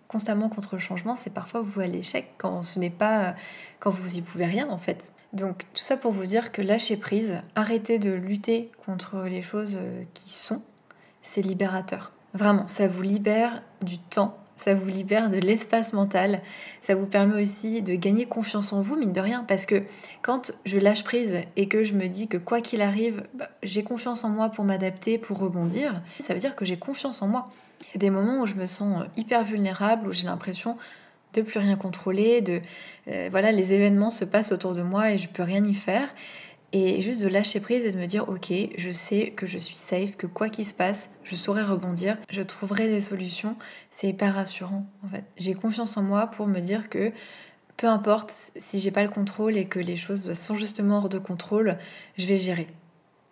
constamment 0.08 0.50
contre 0.50 0.76
le 0.76 0.82
changement, 0.82 1.16
c'est 1.16 1.34
parfois 1.34 1.62
vous 1.62 1.82
à 1.82 1.86
l'échec 1.86 2.28
quand 2.38 2.64
ce 2.64 2.80
n'est 2.80 2.90
pas 2.90 3.36
quand 3.80 3.92
vous 3.92 4.18
y 4.18 4.22
pouvez 4.22 4.46
rien 4.46 4.70
en 4.70 4.80
fait. 4.80 5.12
Donc 5.34 5.66
tout 5.74 5.84
ça 5.84 5.98
pour 5.98 6.12
vous 6.12 6.26
dire 6.26 6.52
que 6.52 6.62
lâcher 6.62 6.98
prise, 6.98 7.42
arrêter 7.56 8.00
de 8.00 8.12
lutter 8.12 8.72
contre 8.86 9.24
les 9.24 9.42
choses 9.42 9.78
euh, 9.80 10.04
qui 10.14 10.32
sont, 10.32 10.62
c'est 11.22 11.42
libérateur. 11.42 12.12
Vraiment, 12.34 12.68
ça 12.68 12.88
vous 12.88 13.02
libère 13.02 13.62
du 13.82 14.00
temps, 14.00 14.38
ça 14.58 14.74
vous 14.74 14.88
libère 14.88 15.30
de 15.30 15.38
l'espace 15.38 15.94
mental, 15.94 16.42
ça 16.82 16.96
vous 16.96 17.06
permet 17.06 17.42
aussi 17.42 17.82
de 17.82 17.96
gagner 17.96 18.26
confiance 18.26 18.74
en 18.74 18.82
vous, 18.82 18.96
mine 18.96 19.14
de 19.14 19.22
rien, 19.22 19.44
parce 19.48 19.66
que 19.66 19.84
quand 20.22 20.52
je 20.66 20.78
lâche 20.78 21.04
prise 21.04 21.38
et 21.56 21.68
que 21.68 21.84
je 21.84 21.94
me 21.94 22.08
dis 22.08 22.28
que 22.28 22.38
quoi 22.38 22.62
qu'il 22.62 22.82
arrive, 22.82 23.24
bah, 23.34 23.50
j'ai 23.64 23.84
confiance 23.84 24.24
en 24.24 24.30
moi 24.30 24.50
pour 24.50 24.66
m'adapter, 24.66 25.18
pour 25.18 25.40
rebondir, 25.40 26.02
ça 26.20 26.34
veut 26.34 26.40
dire 26.40 26.56
que 26.56 26.66
j'ai 26.66 26.78
confiance 26.78 27.22
en 27.22 27.28
moi. 27.28 27.50
Il 27.82 27.94
y 27.94 27.98
a 27.98 28.00
des 28.00 28.10
moments 28.10 28.42
où 28.42 28.46
je 28.46 28.56
me 28.56 28.66
sens 28.66 29.06
hyper 29.16 29.44
vulnérable, 29.44 30.08
où 30.08 30.12
j'ai 30.12 30.26
l'impression 30.26 30.78
de 31.34 31.42
plus 31.42 31.60
rien 31.60 31.76
contrôler, 31.76 32.42
de 32.42 32.62
euh, 33.08 33.28
voilà, 33.32 33.52
les 33.52 33.74
événements 33.74 34.12
se 34.12 34.26
passent 34.26 34.52
autour 34.52 34.74
de 34.74 34.82
moi 34.82 35.12
et 35.12 35.18
je 35.18 35.28
peux 35.28 35.44
rien 35.44 35.64
y 35.64 35.74
faire. 35.74 36.08
Et 36.72 37.02
juste 37.02 37.22
de 37.22 37.28
lâcher 37.28 37.60
prise 37.60 37.86
et 37.86 37.92
de 37.92 37.98
me 37.98 38.06
dire, 38.06 38.30
ok, 38.30 38.54
je 38.78 38.92
sais 38.92 39.32
que 39.32 39.48
je 39.48 39.58
suis 39.58 39.76
safe, 39.76 40.16
que 40.18 40.28
quoi 40.28 40.50
qu'il 40.50 40.66
se 40.66 40.74
passe, 40.74 41.16
je 41.24 41.36
saurai 41.36 41.64
rebondir, 41.64 42.18
je 42.30 42.42
trouverai 42.42 42.88
des 42.88 43.02
solutions. 43.02 43.56
C'est 43.90 44.08
hyper 44.08 44.36
rassurant 44.36 44.86
en 45.04 45.10
fait. 45.10 45.24
J'ai 45.38 45.56
confiance 45.56 45.98
en 45.98 46.04
moi 46.04 46.28
pour 46.28 46.46
me 46.46 46.60
dire 46.60 46.90
que 46.90 47.12
peu 47.76 47.88
importe 47.88 48.32
si 48.58 48.80
j'ai 48.80 48.92
pas 48.92 49.04
le 49.04 49.10
contrôle 49.10 49.58
et 49.58 49.66
que 49.66 49.80
les 49.80 49.96
choses 49.96 50.34
sont 50.34 50.56
justement 50.56 50.98
hors 50.98 51.10
de 51.10 51.18
contrôle, 51.18 51.78
je 52.18 52.28
vais 52.28 52.38
gérer. 52.38 52.68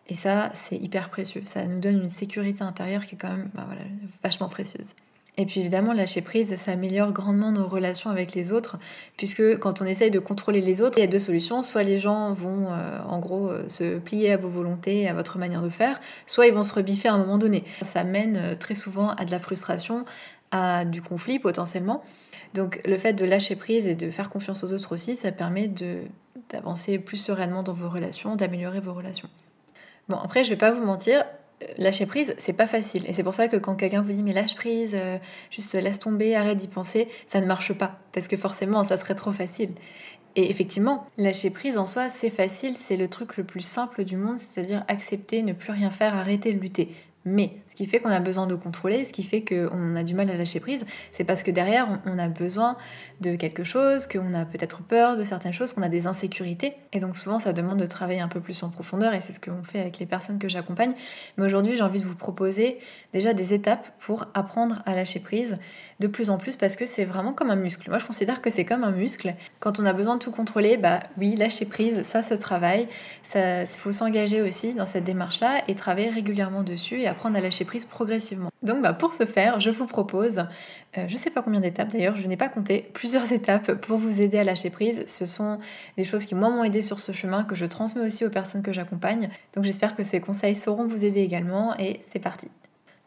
Et 0.07 0.15
ça, 0.15 0.51
c'est 0.53 0.77
hyper 0.77 1.09
précieux. 1.09 1.41
Ça 1.45 1.65
nous 1.67 1.79
donne 1.79 2.01
une 2.01 2.09
sécurité 2.09 2.63
intérieure 2.63 3.05
qui 3.05 3.15
est 3.15 3.17
quand 3.17 3.29
même 3.29 3.51
bah 3.53 3.65
voilà, 3.67 3.81
vachement 4.23 4.49
précieuse. 4.49 4.95
Et 5.39 5.45
puis 5.45 5.59
évidemment, 5.59 5.93
lâcher 5.93 6.21
prise, 6.21 6.55
ça 6.55 6.71
améliore 6.71 7.11
grandement 7.11 7.51
nos 7.51 7.67
relations 7.67 8.09
avec 8.09 8.33
les 8.33 8.51
autres, 8.51 8.77
puisque 9.17 9.59
quand 9.59 9.81
on 9.81 9.85
essaye 9.85 10.09
de 10.09 10.17
contrôler 10.17 10.61
les 10.61 10.81
autres, 10.81 10.97
il 10.97 11.01
y 11.01 11.03
a 11.03 11.07
deux 11.07 11.19
solutions. 11.19 11.61
Soit 11.61 11.83
les 11.83 11.99
gens 11.99 12.33
vont 12.33 12.69
euh, 12.71 12.99
en 13.07 13.19
gros 13.19 13.49
euh, 13.49 13.69
se 13.69 13.99
plier 13.99 14.31
à 14.31 14.37
vos 14.37 14.49
volontés, 14.49 15.07
à 15.07 15.13
votre 15.13 15.37
manière 15.37 15.61
de 15.61 15.69
faire, 15.69 15.99
soit 16.25 16.47
ils 16.47 16.53
vont 16.53 16.63
se 16.63 16.73
rebiffer 16.73 17.07
à 17.07 17.13
un 17.13 17.19
moment 17.19 17.37
donné. 17.37 17.63
Ça 17.83 18.03
mène 18.03 18.37
euh, 18.37 18.55
très 18.55 18.73
souvent 18.73 19.09
à 19.09 19.25
de 19.25 19.31
la 19.31 19.39
frustration, 19.39 20.05
à 20.49 20.85
du 20.85 21.03
conflit 21.03 21.37
potentiellement. 21.37 22.01
Donc 22.55 22.81
le 22.83 22.97
fait 22.97 23.13
de 23.13 23.23
lâcher 23.23 23.55
prise 23.55 23.85
et 23.85 23.93
de 23.93 24.09
faire 24.09 24.31
confiance 24.31 24.63
aux 24.63 24.73
autres 24.73 24.95
aussi, 24.95 25.15
ça 25.15 25.31
permet 25.31 25.69
d'avancer 26.49 26.97
plus 26.97 27.17
sereinement 27.17 27.61
dans 27.61 27.73
vos 27.73 27.89
relations, 27.89 28.35
d'améliorer 28.35 28.79
vos 28.79 28.93
relations. 28.93 29.29
Bon, 30.09 30.17
après, 30.17 30.45
je 30.45 30.49
vais 30.49 30.55
pas 30.55 30.71
vous 30.71 30.85
mentir, 30.85 31.25
lâcher 31.77 32.05
prise, 32.05 32.35
c'est 32.37 32.53
pas 32.53 32.67
facile. 32.67 33.03
Et 33.07 33.13
c'est 33.13 33.23
pour 33.23 33.33
ça 33.33 33.47
que 33.47 33.57
quand 33.57 33.75
quelqu'un 33.75 34.01
vous 34.01 34.11
dit 34.11 34.23
mais 34.23 34.33
lâche 34.33 34.55
prise, 34.55 34.93
euh, 34.95 35.17
juste 35.49 35.73
laisse 35.73 35.99
tomber, 35.99 36.35
arrête 36.35 36.57
d'y 36.57 36.67
penser, 36.67 37.07
ça 37.25 37.41
ne 37.41 37.45
marche 37.45 37.73
pas. 37.73 37.99
Parce 38.11 38.27
que 38.27 38.37
forcément, 38.37 38.83
ça 38.83 38.97
serait 38.97 39.15
trop 39.15 39.31
facile. 39.31 39.71
Et 40.35 40.49
effectivement, 40.51 41.07
lâcher 41.17 41.49
prise 41.49 41.79
en 41.79 41.87
soi, 41.87 42.09
c'est 42.09 42.29
facile, 42.29 42.75
c'est 42.75 42.97
le 42.97 43.07
truc 43.07 43.37
le 43.37 43.43
plus 43.43 43.61
simple 43.61 44.03
du 44.03 44.17
monde, 44.17 44.37
c'est-à-dire 44.37 44.83
accepter, 44.87 45.41
ne 45.41 45.53
plus 45.53 45.71
rien 45.71 45.89
faire, 45.89 46.15
arrêter 46.15 46.53
de 46.53 46.59
lutter. 46.59 46.89
Mais 47.29 47.51
ce 47.67 47.75
qui 47.75 47.85
fait 47.85 47.99
qu'on 47.99 48.09
a 48.09 48.21
besoin 48.21 48.47
de 48.47 48.55
contrôler, 48.55 49.03
ce 49.03 49.11
qui 49.11 49.21
fait 49.21 49.43
qu'on 49.43 49.95
a 49.95 50.03
du 50.03 50.15
mal 50.15 50.29
à 50.29 50.37
lâcher 50.37 50.61
prise, 50.61 50.85
c'est 51.11 51.25
parce 51.25 51.43
que 51.43 51.51
derrière, 51.51 51.99
on 52.05 52.17
a 52.17 52.29
besoin 52.29 52.77
de 53.19 53.35
quelque 53.35 53.65
chose, 53.65 54.07
qu'on 54.07 54.33
a 54.33 54.45
peut-être 54.45 54.81
peur 54.81 55.17
de 55.17 55.25
certaines 55.25 55.51
choses, 55.51 55.73
qu'on 55.73 55.81
a 55.81 55.89
des 55.89 56.07
insécurités. 56.07 56.73
Et 56.93 56.99
donc 56.99 57.17
souvent, 57.17 57.39
ça 57.39 57.51
demande 57.51 57.79
de 57.79 57.85
travailler 57.85 58.21
un 58.21 58.29
peu 58.29 58.39
plus 58.39 58.63
en 58.63 58.69
profondeur, 58.69 59.13
et 59.13 59.19
c'est 59.19 59.33
ce 59.33 59.41
qu'on 59.41 59.63
fait 59.63 59.81
avec 59.81 59.99
les 59.99 60.05
personnes 60.05 60.39
que 60.39 60.47
j'accompagne. 60.47 60.93
Mais 61.37 61.45
aujourd'hui, 61.45 61.75
j'ai 61.75 61.83
envie 61.83 61.99
de 61.99 62.05
vous 62.05 62.15
proposer 62.15 62.79
déjà 63.13 63.33
des 63.33 63.53
étapes 63.53 63.87
pour 63.99 64.27
apprendre 64.33 64.81
à 64.85 64.95
lâcher 64.95 65.19
prise 65.19 65.57
de 65.99 66.07
plus 66.07 66.29
en 66.29 66.37
plus, 66.37 66.55
parce 66.57 66.75
que 66.75 66.85
c'est 66.85 67.05
vraiment 67.05 67.33
comme 67.33 67.49
un 67.49 67.55
muscle. 67.55 67.89
Moi, 67.89 67.97
je 67.97 68.05
considère 68.05 68.41
que 68.41 68.49
c'est 68.49 68.65
comme 68.65 68.83
un 68.83 68.91
muscle. 68.91 69.33
Quand 69.59 69.79
on 69.79 69.85
a 69.85 69.93
besoin 69.93 70.15
de 70.15 70.19
tout 70.19 70.31
contrôler, 70.31 70.77
bah 70.77 70.99
oui, 71.17 71.35
lâcher 71.35 71.65
prise, 71.65 72.03
ça 72.03 72.21
se 72.21 72.35
travaille. 72.35 72.87
Il 73.35 73.65
faut 73.67 73.91
s'engager 73.91 74.41
aussi 74.41 74.73
dans 74.73 74.85
cette 74.85 75.03
démarche-là 75.03 75.63
et 75.67 75.75
travailler 75.75 76.09
régulièrement 76.09 76.63
dessus 76.63 77.01
et 77.01 77.07
apprendre 77.07 77.37
à 77.37 77.41
lâcher 77.41 77.65
prise 77.65 77.85
progressivement. 77.85 78.51
Donc 78.61 78.81
bah, 78.81 78.93
pour 78.93 79.15
ce 79.15 79.25
faire, 79.25 79.59
je 79.59 79.69
vous 79.69 79.87
propose, 79.87 80.39
euh, 80.97 81.07
je 81.07 81.13
ne 81.13 81.17
sais 81.17 81.31
pas 81.31 81.41
combien 81.41 81.59
d'étapes 81.59 81.89
d'ailleurs, 81.89 82.15
je 82.15 82.27
n'ai 82.27 82.37
pas 82.37 82.49
compté, 82.49 82.89
plusieurs 82.93 83.31
étapes 83.33 83.73
pour 83.73 83.97
vous 83.97 84.21
aider 84.21 84.37
à 84.37 84.43
lâcher 84.43 84.69
prise. 84.69 85.03
Ce 85.07 85.25
sont 85.25 85.59
des 85.97 86.03
choses 86.03 86.25
qui 86.25 86.35
moi 86.35 86.49
m'ont 86.49 86.63
aidé 86.63 86.81
sur 86.81 86.99
ce 86.99 87.11
chemin, 87.11 87.43
que 87.43 87.55
je 87.55 87.65
transmets 87.65 88.05
aussi 88.05 88.23
aux 88.23 88.29
personnes 88.29 88.61
que 88.61 88.71
j'accompagne. 88.71 89.29
Donc 89.55 89.63
j'espère 89.63 89.95
que 89.95 90.03
ces 90.03 90.21
conseils 90.21 90.55
sauront 90.55 90.85
vous 90.85 91.05
aider 91.05 91.21
également 91.21 91.75
et 91.79 92.01
c'est 92.11 92.19
parti. 92.19 92.49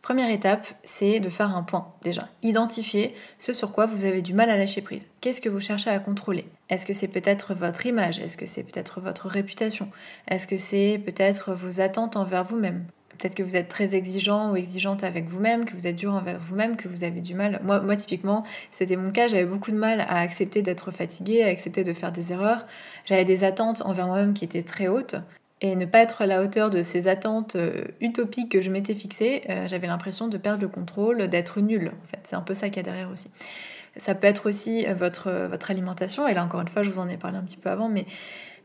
Première 0.02 0.30
étape, 0.30 0.66
c'est 0.82 1.20
de 1.20 1.28
faire 1.28 1.54
un 1.54 1.62
point 1.62 1.92
déjà. 2.02 2.28
Identifier 2.42 3.14
ce 3.38 3.52
sur 3.52 3.70
quoi 3.70 3.84
vous 3.84 4.06
avez 4.06 4.22
du 4.22 4.32
mal 4.32 4.48
à 4.48 4.56
lâcher 4.56 4.80
prise. 4.80 5.06
Qu'est-ce 5.20 5.42
que 5.42 5.50
vous 5.50 5.60
cherchez 5.60 5.90
à 5.90 5.98
contrôler? 5.98 6.46
Est-ce 6.70 6.86
que 6.86 6.94
c'est 6.94 7.08
peut-être 7.08 7.54
votre 7.54 7.84
image? 7.84 8.18
Est-ce 8.18 8.38
que 8.38 8.46
c'est 8.46 8.62
peut-être 8.62 9.00
votre 9.00 9.28
réputation? 9.28 9.90
Est-ce 10.26 10.46
que 10.46 10.56
c'est 10.56 11.00
peut-être 11.04 11.52
vos 11.52 11.82
attentes 11.82 12.16
envers 12.16 12.44
vous-même? 12.44 12.86
Peut-être 13.18 13.34
que 13.34 13.42
vous 13.42 13.56
êtes 13.56 13.68
très 13.68 13.94
exigeant 13.94 14.52
ou 14.52 14.56
exigeante 14.56 15.04
avec 15.04 15.28
vous-même, 15.28 15.66
que 15.66 15.74
vous 15.74 15.86
êtes 15.86 15.96
dur 15.96 16.14
envers 16.14 16.40
vous-même, 16.40 16.76
que 16.78 16.88
vous 16.88 17.04
avez 17.04 17.20
du 17.20 17.34
mal. 17.34 17.60
Moi, 17.62 17.96
typiquement, 17.96 18.44
c'était 18.72 18.96
mon 18.96 19.10
cas, 19.10 19.28
j'avais 19.28 19.44
beaucoup 19.44 19.70
de 19.70 19.76
mal 19.76 20.00
à 20.00 20.20
accepter 20.20 20.62
d'être 20.62 20.90
fatiguée, 20.90 21.44
à 21.44 21.48
accepter 21.48 21.84
de 21.84 21.92
faire 21.92 22.12
des 22.12 22.32
erreurs. 22.32 22.66
J'avais 23.04 23.26
des 23.26 23.44
attentes 23.44 23.82
envers 23.84 24.06
moi-même 24.06 24.32
qui 24.32 24.46
étaient 24.46 24.62
très 24.62 24.88
hautes 24.88 25.16
et 25.60 25.76
ne 25.76 25.84
pas 25.84 25.98
être 25.98 26.22
à 26.22 26.26
la 26.26 26.42
hauteur 26.42 26.70
de 26.70 26.82
ces 26.82 27.08
attentes 27.08 27.56
euh, 27.56 27.84
utopiques 28.00 28.50
que 28.50 28.60
je 28.60 28.70
m'étais 28.70 28.94
fixées, 28.94 29.42
euh, 29.50 29.68
j'avais 29.68 29.86
l'impression 29.86 30.28
de 30.28 30.38
perdre 30.38 30.62
le 30.62 30.68
contrôle, 30.68 31.28
d'être 31.28 31.60
nulle. 31.60 31.88
En 31.88 32.06
fait, 32.06 32.20
c'est 32.22 32.36
un 32.36 32.40
peu 32.40 32.54
ça 32.54 32.68
qu'il 32.68 32.78
y 32.78 32.80
a 32.80 32.82
derrière 32.82 33.10
aussi. 33.10 33.30
Ça 33.96 34.14
peut 34.14 34.26
être 34.26 34.48
aussi 34.48 34.86
euh, 34.86 34.94
votre, 34.94 35.30
votre 35.50 35.70
alimentation, 35.70 36.26
et 36.26 36.34
là 36.34 36.44
encore 36.44 36.62
une 36.62 36.68
fois, 36.68 36.82
je 36.82 36.90
vous 36.90 37.00
en 37.00 37.08
ai 37.08 37.18
parlé 37.18 37.36
un 37.36 37.42
petit 37.42 37.58
peu 37.58 37.68
avant, 37.68 37.90
mais, 37.90 38.06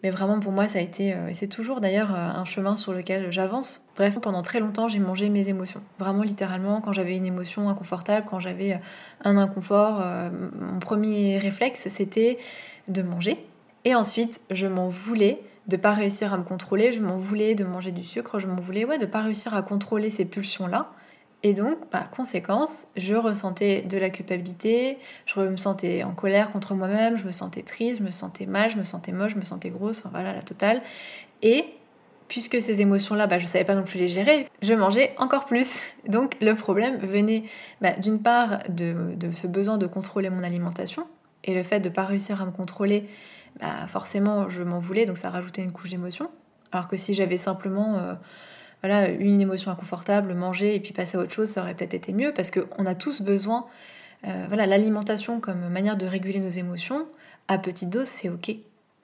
mais 0.04 0.10
vraiment 0.10 0.40
pour 0.40 0.54
moi, 0.54 0.70
ça 0.70 0.80
a 0.80 0.82
été, 0.82 1.10
et 1.10 1.34
c'est 1.34 1.48
toujours 1.48 1.82
d'ailleurs 1.82 2.12
un 2.12 2.46
chemin 2.46 2.78
sur 2.78 2.94
lequel 2.94 3.32
j'avance. 3.32 3.90
Bref, 3.96 4.20
pendant 4.22 4.42
très 4.42 4.60
longtemps, 4.60 4.88
j'ai 4.88 5.00
mangé 5.00 5.30
mes 5.30 5.50
émotions. 5.50 5.82
Vraiment 6.00 6.22
littéralement, 6.22 6.80
quand 6.80 6.94
j'avais 6.94 7.18
une 7.18 7.26
émotion 7.26 7.70
inconfortable, 7.70 8.28
quand 8.30 8.40
j'avais 8.40 8.80
un 9.24 9.38
inconfort, 9.38 10.04
mon 10.60 10.80
premier 10.80 11.40
réflexe, 11.40 11.88
c'était 11.90 12.38
de 12.88 13.02
manger. 13.02 13.44
Et 13.84 13.96
ensuite, 13.96 14.42
je 14.52 14.68
m'en 14.68 14.90
voulais 14.90 15.42
de 15.68 15.78
pas 15.78 15.94
réussir 15.94 16.34
à 16.34 16.38
me 16.38 16.44
contrôler, 16.44 16.92
je 16.92 17.02
m'en 17.02 17.18
voulais 17.18 17.56
de 17.56 17.64
manger 17.64 17.92
du 17.92 18.04
sucre, 18.04 18.40
je 18.40 18.48
m'en 18.48 18.56
voulais 18.56 18.86
ouais, 18.86 18.98
de 18.98 19.06
pas 19.06 19.22
réussir 19.22 19.54
à 19.54 19.62
contrôler 19.62 20.10
ces 20.10 20.26
pulsions-là. 20.26 20.92
Et 21.44 21.54
donc, 21.54 21.78
bah, 21.92 22.08
conséquence, 22.16 22.88
je 22.96 23.14
ressentais 23.14 23.84
de 23.84 23.98
la 23.98 24.10
culpabilité, 24.10 24.98
je 25.28 25.40
me 25.42 25.58
sentais 25.58 26.04
en 26.04 26.14
colère 26.14 26.52
contre 26.52 26.74
moi-même, 26.74 27.18
je 27.18 27.26
me 27.26 27.32
sentais 27.32 27.62
triste, 27.62 28.00
je 28.00 28.04
me 28.04 28.12
sentais 28.12 28.48
mal, 28.48 28.72
je 28.72 28.78
me 28.78 28.84
sentais 28.84 29.12
moche, 29.12 29.34
je 29.34 29.38
me 29.38 29.46
sentais 29.46 29.70
grosse, 29.70 30.00
enfin 30.00 30.10
voilà, 30.12 30.34
la 30.34 30.42
totale. 30.42 30.82
Et 31.44 31.66
puisque 32.28 32.60
ces 32.62 32.82
émotions-là, 32.82 33.28
bah, 33.28 33.38
je 33.38 33.44
ne 33.44 33.48
savais 33.48 33.66
pas 33.66 33.76
non 33.76 33.84
plus 33.84 34.00
les 34.00 34.08
gérer, 34.08 34.50
je 34.62 34.74
mangeais 34.74 35.14
encore 35.18 35.46
plus. 35.46 35.94
Donc 36.08 36.36
le 36.42 36.56
problème 36.56 36.98
venait 36.98 37.44
bah, 37.82 37.92
d'une 37.92 38.22
part 38.22 38.60
de, 38.70 39.14
de, 39.16 39.32
ce 39.32 39.48
besoin 39.48 39.78
de 39.78 39.88
contrôler 39.88 40.30
mon 40.30 40.44
alimentation 40.44 41.06
et 41.44 41.54
le 41.54 41.64
fait 41.64 41.80
de 41.80 41.90
ne 41.90 41.94
pas 41.94 42.06
réussir 42.06 42.42
à 42.42 42.46
me 42.46 42.52
contrôler 42.52 43.08
bah, 43.60 43.88
forcément 43.88 44.50
je 44.50 44.64
m'en 44.64 44.80
voulais, 44.80 45.06
donc 45.06 45.18
ça 45.18 45.30
rajoutait 45.30 45.64
une 45.64 45.72
couche 45.72 45.90
d'émotion. 45.90 46.30
Alors 46.72 46.88
que 46.88 46.98
si 46.98 47.14
j'avais 47.14 47.38
simplement 47.38 47.98
euh, 47.98 48.14
voilà, 48.82 49.10
une 49.10 49.42
émotion 49.42 49.72
inconfortable, 49.72 50.34
manger 50.34 50.76
et 50.76 50.80
puis 50.80 50.94
passer 50.94 51.18
à 51.18 51.22
autre 51.22 51.32
chose, 51.32 51.50
ça 51.50 51.62
aurait 51.62 51.74
peut-être 51.74 51.94
été 51.94 52.14
mieux 52.14 52.34
parce 52.34 52.52
qu'on 52.52 52.86
a 52.86 52.96
tous 52.96 53.22
besoin, 53.22 53.66
euh, 54.28 54.46
voilà, 54.48 54.66
l'alimentation 54.66 55.40
comme 55.40 55.68
manière 55.70 55.98
de 55.98 56.06
réguler 56.06 56.40
nos 56.40 56.50
émotions, 56.50 57.08
à 57.48 57.58
petite 57.58 57.90
dose, 57.90 58.08
c'est 58.08 58.30
ok. 58.30 58.50
Il 58.50 58.60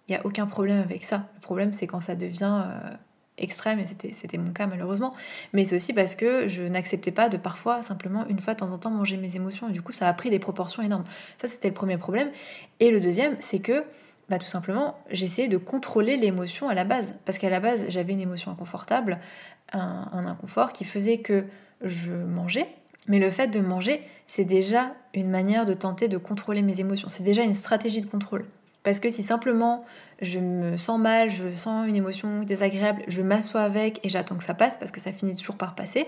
n'y 0.10 0.16
a 0.16 0.26
aucun 0.26 0.48
problème 0.48 0.80
avec 0.80 1.04
ça. 1.04 1.30
Le 1.36 1.42
problème, 1.42 1.74
c'est 1.74 1.88
quand 1.88 2.02
ça 2.02 2.16
devient 2.16 2.64
euh, 2.66 2.94
extrême, 3.38 3.80
et 3.80 3.86
c'était 4.14 4.38
mon 4.38 4.52
cas 4.52 4.68
malheureusement. 4.68 5.14
Mais 5.54 5.64
c'est 5.66 5.76
aussi 5.76 5.94
parce 5.94 6.16
que 6.16 6.50
je 6.50 6.64
n'acceptais 6.64 7.12
pas 7.12 7.30
de 7.30 7.38
parfois, 7.38 7.84
simplement, 7.84 8.28
une 8.28 8.40
fois 8.40 8.54
de 8.54 8.60
temps 8.60 8.72
en 8.72 8.78
temps, 8.78 8.92
manger 8.92 9.18
mes 9.18 9.36
émotions. 9.36 9.70
Et 9.70 9.72
du 9.72 9.82
coup, 9.82 9.92
ça 9.92 10.08
a 10.08 10.14
pris 10.14 10.30
des 10.30 10.40
proportions 10.40 10.84
énormes. 10.84 11.06
Ça, 11.42 11.48
c'était 11.48 11.70
le 11.70 11.74
premier 11.74 11.98
problème. 11.98 12.30
Et 12.80 12.92
le 12.92 13.00
deuxième, 13.00 13.36
c'est 13.40 13.60
que 13.60 13.84
bah, 14.32 14.40
tout 14.40 14.48
simplement, 14.48 14.96
j'essayais 15.12 15.50
de 15.50 15.58
contrôler 15.58 16.16
l'émotion 16.16 16.70
à 16.70 16.74
la 16.74 16.86
base. 16.86 17.16
Parce 17.26 17.38
qu'à 17.38 17.50
la 17.50 17.60
base, 17.60 17.88
j'avais 17.90 18.14
une 18.14 18.22
émotion 18.22 18.50
inconfortable, 18.50 19.20
un, 19.74 20.26
inconfort 20.26 20.72
qui 20.72 20.86
faisait 20.86 21.18
que 21.18 21.44
je 21.84 22.14
mangeais. 22.14 22.70
Mais 23.10 23.20
le 23.20 23.30
fait 23.30 23.50
de 23.50 23.60
manger, 23.60 24.02
c'est 24.28 24.46
déjà 24.46 24.94
une 25.14 25.30
manière 25.30 25.66
de 25.66 25.74
tenter 25.74 26.08
de 26.08 26.18
contrôler 26.18 26.62
mes 26.62 26.80
émotions. 26.80 27.10
C'est 27.10 27.24
déjà 27.24 27.44
une 27.44 27.54
stratégie 27.54 28.00
de 28.00 28.06
contrôle. 28.06 28.46
Parce 28.84 29.02
que 29.02 29.10
si 29.10 29.22
simplement 29.22 29.84
je 30.22 30.40
me 30.40 30.78
sens 30.78 30.98
mal, 30.98 31.30
je 31.30 31.54
sens 31.54 31.86
une 31.86 31.98
émotion 31.98 32.44
désagréable, 32.44 33.02
je 33.10 33.22
m'assois 33.22 33.64
avec 33.64 34.00
et 34.06 34.08
j'attends 34.08 34.38
que 34.38 34.46
ça 34.46 34.54
passe, 34.54 34.78
parce 34.78 34.92
que 34.92 35.02
ça 35.02 35.12
finit 35.12 35.36
toujours 35.36 35.58
par 35.58 35.76
passer, 35.76 36.08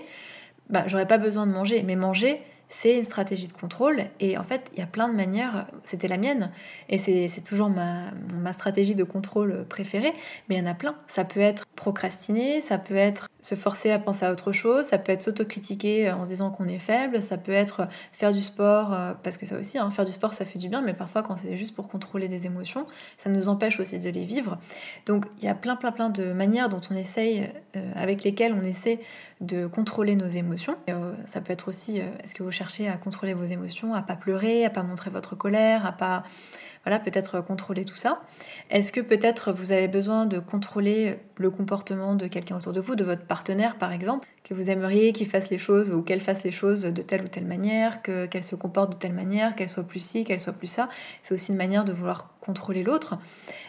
bah, 0.70 0.84
j'aurais 0.86 1.06
pas 1.06 1.18
besoin 1.18 1.46
de 1.46 1.52
manger. 1.52 1.82
Mais 1.82 1.94
manger, 1.94 2.40
c'est 2.74 2.96
une 2.96 3.04
stratégie 3.04 3.46
de 3.46 3.52
contrôle. 3.52 4.04
Et 4.18 4.36
en 4.36 4.42
fait, 4.42 4.68
il 4.72 4.80
y 4.80 4.82
a 4.82 4.86
plein 4.86 5.08
de 5.08 5.14
manières, 5.14 5.66
c'était 5.84 6.08
la 6.08 6.16
mienne, 6.16 6.50
et 6.88 6.98
c'est 6.98 7.40
toujours 7.44 7.70
ma, 7.70 8.10
ma, 8.42 8.52
stratégie 8.52 8.96
de 8.96 9.04
contrôle 9.04 9.64
préférée, 9.68 10.12
mais 10.48 10.56
il 10.56 10.58
y 10.58 10.60
en 10.60 10.66
a 10.66 10.74
plein. 10.74 10.96
Ça 11.06 11.24
peut 11.24 11.40
être 11.40 11.66
procrastiner, 11.76 12.60
ça 12.60 12.78
peut 12.78 12.96
être 12.96 13.28
se 13.42 13.54
forcer 13.54 13.90
à 13.90 13.98
penser 13.98 14.26
à 14.26 14.32
autre 14.32 14.52
chose, 14.52 14.86
ça 14.86 14.98
peut 14.98 15.12
être 15.12 15.22
s'autocritiquer 15.22 16.10
en 16.10 16.24
se 16.24 16.30
disant 16.30 16.50
qu'on 16.50 16.66
est 16.66 16.78
faible, 16.78 17.22
ça 17.22 17.36
peut 17.36 17.52
être 17.52 17.86
faire 18.12 18.32
du 18.32 18.42
sport, 18.42 18.92
euh, 18.92 19.12
parce 19.22 19.36
que 19.36 19.46
ça 19.46 19.56
aussi, 19.56 19.78
hein, 19.78 19.90
faire 19.90 20.06
du 20.06 20.12
sport 20.12 20.34
ça 20.34 20.44
fait 20.44 20.58
du 20.58 20.68
bien, 20.68 20.80
mais 20.80 20.94
parfois 20.94 21.22
quand 21.22 21.36
c'est 21.36 21.56
juste 21.56 21.74
pour 21.74 21.88
contrôler 21.88 22.26
des 22.26 22.46
émotions, 22.46 22.86
ça 23.18 23.30
nous 23.30 23.48
empêche 23.48 23.78
aussi 23.78 23.98
de 23.98 24.08
les 24.08 24.24
vivre. 24.24 24.58
Donc 25.06 25.26
il 25.38 25.44
y 25.44 25.48
a 25.48 25.54
plein 25.54 25.76
plein 25.76 25.92
plein 25.92 26.10
de 26.10 26.32
manières 26.32 26.70
dont 26.70 26.80
on 26.90 26.94
essaye, 26.96 27.50
euh, 27.76 27.92
avec 27.94 28.24
lesquelles 28.24 28.54
on 28.54 28.62
essaie 28.62 28.98
de 29.40 29.66
contrôler 29.66 30.16
nos 30.16 30.28
émotions. 30.28 30.76
Euh, 30.88 31.14
ça 31.26 31.40
peut 31.40 31.52
être 31.52 31.68
aussi, 31.68 31.98
est-ce 31.98 32.34
que 32.34 32.42
vous 32.42 32.50
cherchez 32.50 32.88
à 32.88 32.96
contrôler 32.96 33.34
vos 33.34 33.44
émotions, 33.44 33.94
à 33.94 34.02
pas 34.02 34.16
pleurer, 34.16 34.64
à 34.64 34.70
pas 34.70 34.82
montrer 34.82 35.10
votre 35.10 35.34
colère, 35.34 35.86
à 35.86 35.92
pas 35.92 36.24
voilà, 36.84 36.98
peut-être 36.98 37.40
contrôler 37.40 37.84
tout 37.84 37.96
ça. 37.96 38.22
Est-ce 38.70 38.92
que 38.92 39.00
peut-être 39.00 39.52
vous 39.52 39.72
avez 39.72 39.88
besoin 39.88 40.26
de 40.26 40.38
contrôler 40.38 41.18
le 41.36 41.50
comportement 41.50 42.14
de 42.14 42.26
quelqu'un 42.26 42.56
autour 42.56 42.72
de 42.72 42.80
vous, 42.80 42.94
de 42.94 43.04
votre 43.04 43.24
partenaire 43.24 43.76
par 43.78 43.92
exemple, 43.92 44.28
que 44.44 44.52
vous 44.52 44.68
aimeriez 44.68 45.12
qu'il 45.12 45.26
fasse 45.26 45.48
les 45.50 45.58
choses 45.58 45.90
ou 45.90 46.02
qu'elle 46.02 46.20
fasse 46.20 46.44
les 46.44 46.50
choses 46.50 46.82
de 46.82 47.02
telle 47.02 47.22
ou 47.22 47.28
telle 47.28 47.46
manière, 47.46 48.02
qu'elle 48.02 48.42
se 48.42 48.54
comporte 48.54 48.92
de 48.92 48.98
telle 48.98 49.14
manière, 49.14 49.56
qu'elle 49.56 49.70
soit 49.70 49.84
plus 49.84 50.00
ci, 50.00 50.24
qu'elle 50.24 50.40
soit 50.40 50.52
plus 50.52 50.66
ça? 50.66 50.88
C'est 51.22 51.34
aussi 51.34 51.52
une 51.52 51.56
manière 51.56 51.86
de 51.86 51.92
vouloir 51.92 52.34
contrôler 52.40 52.82
l'autre. 52.82 53.16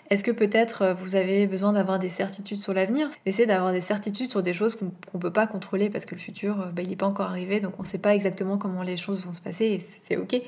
Est-ce 0.10 0.22
que 0.22 0.32
peut-être 0.32 0.94
vous 1.00 1.16
avez 1.16 1.48
besoin 1.48 1.72
d'avoir 1.72 1.98
des 1.98 2.10
certitudes 2.10 2.62
sur 2.62 2.74
l'avenir? 2.74 3.10
Essayez 3.26 3.48
d'avoir 3.48 3.72
des 3.72 3.80
certitudes 3.80 4.30
sur 4.30 4.42
des 4.42 4.54
choses 4.54 4.76
qu'on 4.76 4.92
ne 5.14 5.20
peut 5.20 5.32
pas 5.32 5.48
contrôler 5.48 5.90
parce 5.90 6.04
que 6.06 6.14
le 6.14 6.20
futur, 6.20 6.58
bah, 6.74 6.82
il 6.82 6.90
n'est 6.90 6.98
pas 6.98 7.08
encore 7.08 7.28
arrivé, 7.28 7.62
donc 7.62 7.80
on 7.80 7.84
ne 7.84 7.88
sait 7.88 7.98
pas 7.98 8.14
exactement 8.14 8.58
comment 8.58 8.84
les 8.84 8.98
choses 8.98 9.26
vont 9.26 9.34
se 9.34 9.42
passer 9.42 9.66
et 9.66 9.80
c'est 9.80 10.18
ok. 10.18 10.42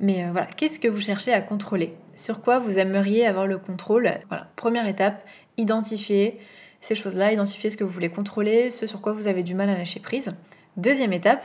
Mais 0.00 0.24
euh, 0.24 0.30
voilà, 0.32 0.46
qu'est-ce 0.46 0.80
que 0.80 0.88
vous 0.88 1.00
cherchez 1.00 1.32
à 1.32 1.42
contrôler? 1.42 1.94
Sur 2.16 2.40
quoi 2.40 2.58
vous 2.58 2.78
aimeriez 2.78 3.26
avoir 3.26 3.46
le 3.46 3.58
contrôle? 3.58 4.10
Voilà, 4.28 4.48
première 4.56 4.86
étape, 4.86 5.22
identifier 5.58 6.40
ces 6.80 6.94
choses-là, 6.94 7.32
identifier 7.32 7.70
ce 7.70 7.76
que 7.76 7.84
vous 7.84 7.90
voulez 7.90 8.08
contrôler, 8.08 8.70
ce 8.70 8.86
sur 8.86 9.02
quoi 9.02 9.12
vous 9.12 9.28
avez 9.28 9.42
du 9.42 9.54
mal 9.54 9.68
à 9.68 9.76
lâcher 9.76 10.00
prise. 10.00 10.34
Deuxième 10.78 11.12
étape, 11.12 11.44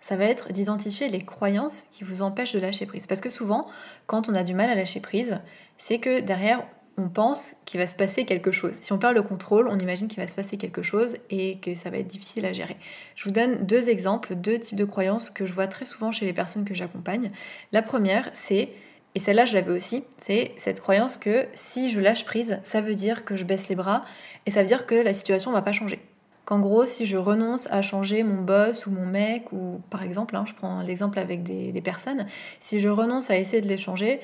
ça 0.00 0.16
va 0.16 0.24
être 0.24 0.52
d'identifier 0.52 1.08
les 1.08 1.20
croyances 1.20 1.84
qui 1.92 2.02
vous 2.02 2.22
empêchent 2.22 2.54
de 2.54 2.58
lâcher 2.58 2.86
prise. 2.86 3.06
Parce 3.06 3.20
que 3.20 3.30
souvent, 3.30 3.68
quand 4.06 4.28
on 4.28 4.34
a 4.34 4.42
du 4.42 4.54
mal 4.54 4.68
à 4.68 4.74
lâcher 4.74 4.98
prise, 4.98 5.38
c'est 5.78 5.98
que 5.98 6.20
derrière, 6.20 6.66
on 6.96 7.08
pense 7.08 7.56
qu'il 7.64 7.80
va 7.80 7.86
se 7.86 7.96
passer 7.96 8.24
quelque 8.24 8.52
chose. 8.52 8.78
Si 8.80 8.92
on 8.92 8.98
perd 8.98 9.14
le 9.14 9.22
contrôle, 9.22 9.68
on 9.68 9.78
imagine 9.78 10.08
qu'il 10.08 10.20
va 10.20 10.28
se 10.28 10.34
passer 10.34 10.56
quelque 10.56 10.82
chose 10.82 11.16
et 11.30 11.58
que 11.58 11.74
ça 11.74 11.90
va 11.90 11.98
être 11.98 12.06
difficile 12.06 12.44
à 12.44 12.52
gérer. 12.52 12.76
Je 13.16 13.24
vous 13.24 13.30
donne 13.30 13.64
deux 13.64 13.88
exemples, 13.88 14.34
deux 14.34 14.58
types 14.58 14.76
de 14.76 14.84
croyances 14.84 15.30
que 15.30 15.46
je 15.46 15.52
vois 15.52 15.66
très 15.66 15.84
souvent 15.84 16.12
chez 16.12 16.26
les 16.26 16.32
personnes 16.32 16.64
que 16.64 16.74
j'accompagne. 16.74 17.30
La 17.72 17.82
première, 17.82 18.30
c'est, 18.34 18.70
et 19.14 19.18
celle-là 19.18 19.44
je 19.44 19.54
l'avais 19.54 19.72
aussi, 19.72 20.04
c'est 20.18 20.52
cette 20.56 20.80
croyance 20.80 21.16
que 21.16 21.46
si 21.54 21.88
je 21.88 22.00
lâche 22.00 22.24
prise, 22.24 22.60
ça 22.62 22.80
veut 22.80 22.94
dire 22.94 23.24
que 23.24 23.36
je 23.36 23.44
baisse 23.44 23.68
les 23.68 23.76
bras 23.76 24.04
et 24.46 24.50
ça 24.50 24.60
veut 24.60 24.68
dire 24.68 24.86
que 24.86 24.94
la 24.94 25.14
situation 25.14 25.50
ne 25.50 25.56
va 25.56 25.62
pas 25.62 25.72
changer. 25.72 26.00
Qu'en 26.44 26.58
gros, 26.58 26.86
si 26.86 27.06
je 27.06 27.16
renonce 27.16 27.70
à 27.70 27.82
changer 27.82 28.24
mon 28.24 28.42
boss 28.42 28.86
ou 28.86 28.90
mon 28.90 29.06
mec, 29.06 29.52
ou 29.52 29.80
par 29.90 30.02
exemple, 30.02 30.34
hein, 30.34 30.44
je 30.46 30.54
prends 30.54 30.82
l'exemple 30.82 31.20
avec 31.20 31.44
des, 31.44 31.70
des 31.70 31.80
personnes, 31.80 32.26
si 32.58 32.80
je 32.80 32.88
renonce 32.88 33.30
à 33.30 33.36
essayer 33.36 33.62
de 33.62 33.68
les 33.68 33.76
changer, 33.78 34.20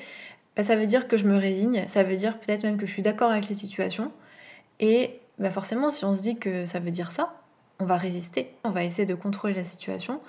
bah, 0.59 0.65
ça 0.65 0.75
veut 0.75 0.87
dire 0.87 1.07
que 1.07 1.15
je 1.15 1.23
me 1.23 1.37
résigne, 1.37 1.85
ça 1.87 2.03
veut 2.03 2.17
dire 2.17 2.37
peut-être 2.37 2.63
même 2.63 2.75
que 2.75 2.85
je 2.85 2.91
suis 2.91 3.01
d'accord 3.01 3.31
avec 3.31 3.47
les 3.47 3.55
situations. 3.55 4.11
Et 4.81 5.21
bah, 5.37 5.51
forcément, 5.51 5.89
si 5.89 6.03
on 6.03 6.17
se 6.17 6.21
dit 6.21 6.37
que 6.37 6.65
ça 6.65 6.81
veut 6.81 6.91
dire 6.91 7.11
ça, 7.11 7.33
on 7.79 7.85
va 7.85 7.95
résister, 7.95 8.51
on 8.65 8.71
va 8.71 8.83
essayer 8.83 9.05
de 9.05 9.15
contrôler 9.15 9.53
la 9.53 9.63
situation 9.63 10.19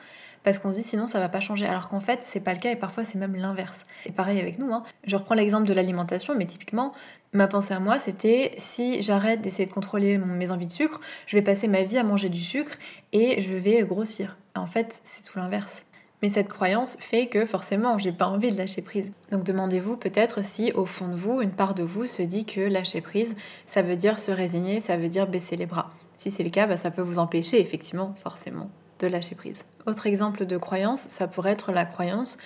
parce 0.45 0.61
qu'on 0.61 0.71
se 0.71 0.79
dit 0.79 0.85
sinon 0.85 1.09
ça 1.09 1.19
va 1.19 1.29
pas 1.29 1.41
changer. 1.41 1.67
Alors 1.67 1.89
qu'en 1.89 1.99
fait, 1.99 2.21
c'est 2.23 2.39
pas 2.39 2.55
le 2.55 2.61
cas 2.61 2.71
et 2.71 2.77
parfois 2.77 3.03
c'est 3.03 3.19
même 3.19 3.35
l'inverse. 3.35 3.83
Et 4.07 4.13
pareil 4.13 4.39
avec 4.39 4.61
nous. 4.61 4.73
Hein. 4.73 4.85
Je 5.03 5.17
reprends 5.17 5.35
l'exemple 5.35 5.67
de 5.67 5.73
l'alimentation, 5.73 6.37
mais 6.39 6.47
typiquement, 6.47 6.93
ma 7.33 7.49
pensée 7.49 7.75
à 7.75 7.81
moi 7.81 7.99
c'était 7.99 8.53
si 8.57 9.03
j'arrête 9.03 9.41
d'essayer 9.41 9.67
de 9.67 9.75
contrôler 9.75 10.17
mes 10.17 10.53
envies 10.53 10.69
de 10.69 10.73
sucre, 10.73 11.01
je 11.27 11.37
vais 11.39 11.43
passer 11.43 11.67
ma 11.67 11.83
vie 11.83 11.99
à 11.99 12.05
manger 12.05 12.29
du 12.29 12.41
sucre 12.41 12.79
et 13.13 13.41
je 13.41 13.57
vais 13.57 13.83
grossir. 13.83 14.37
En 14.55 14.67
fait, 14.67 15.01
c'est 15.03 15.25
tout 15.25 15.41
l'inverse. 15.41 15.87
Mais 16.23 16.31
cette 16.31 16.49
croyance 16.49 16.97
fait 17.01 17.29
que 17.29 17.47
forcément, 17.47 17.99
j'ai 17.99 18.13
pas 18.13 18.27
envie 18.27 18.53
de 18.53 18.59
lâcher 18.59 18.83
prise. 18.83 19.11
Donc 19.31 19.45
demandez-vous 19.45 19.97
peut-être 19.97 20.45
si 20.45 20.73
au 20.73 20.85
fond 20.85 21.09
de 21.09 21.15
vous, 21.15 21.41
une 21.41 21.53
part 21.53 21.75
de 21.75 21.83
vous 21.83 22.07
se 22.07 22.23
dit 22.23 22.45
que 22.45 22.61
lâcher 22.61 23.01
prise, 23.01 23.37
ça 23.67 23.83
veut 23.83 23.97
dire 23.97 24.19
se 24.19 24.31
résigner, 24.31 24.81
ça 24.81 24.97
veut 24.97 25.09
dire 25.09 25.27
baisser 25.27 25.57
les 25.57 25.67
bras. 25.67 25.91
Si 26.19 26.31
c'est 26.31 26.43
le 26.43 26.51
cas, 26.51 26.67
bah, 26.67 26.77
ça 26.77 26.91
peut 26.91 27.03
vous 27.03 27.19
empêcher 27.19 27.61
effectivement, 27.61 28.13
forcément, 28.13 28.71
de 28.99 29.07
lâcher 29.07 29.35
prise. 29.35 29.65
Autre 29.87 30.07
exemple 30.07 30.45
de 30.45 30.57
croyance, 30.59 31.07
ça 31.09 31.27
pourrait 31.27 31.53
être 31.53 31.73
la 31.73 31.87
croyance 31.87 32.37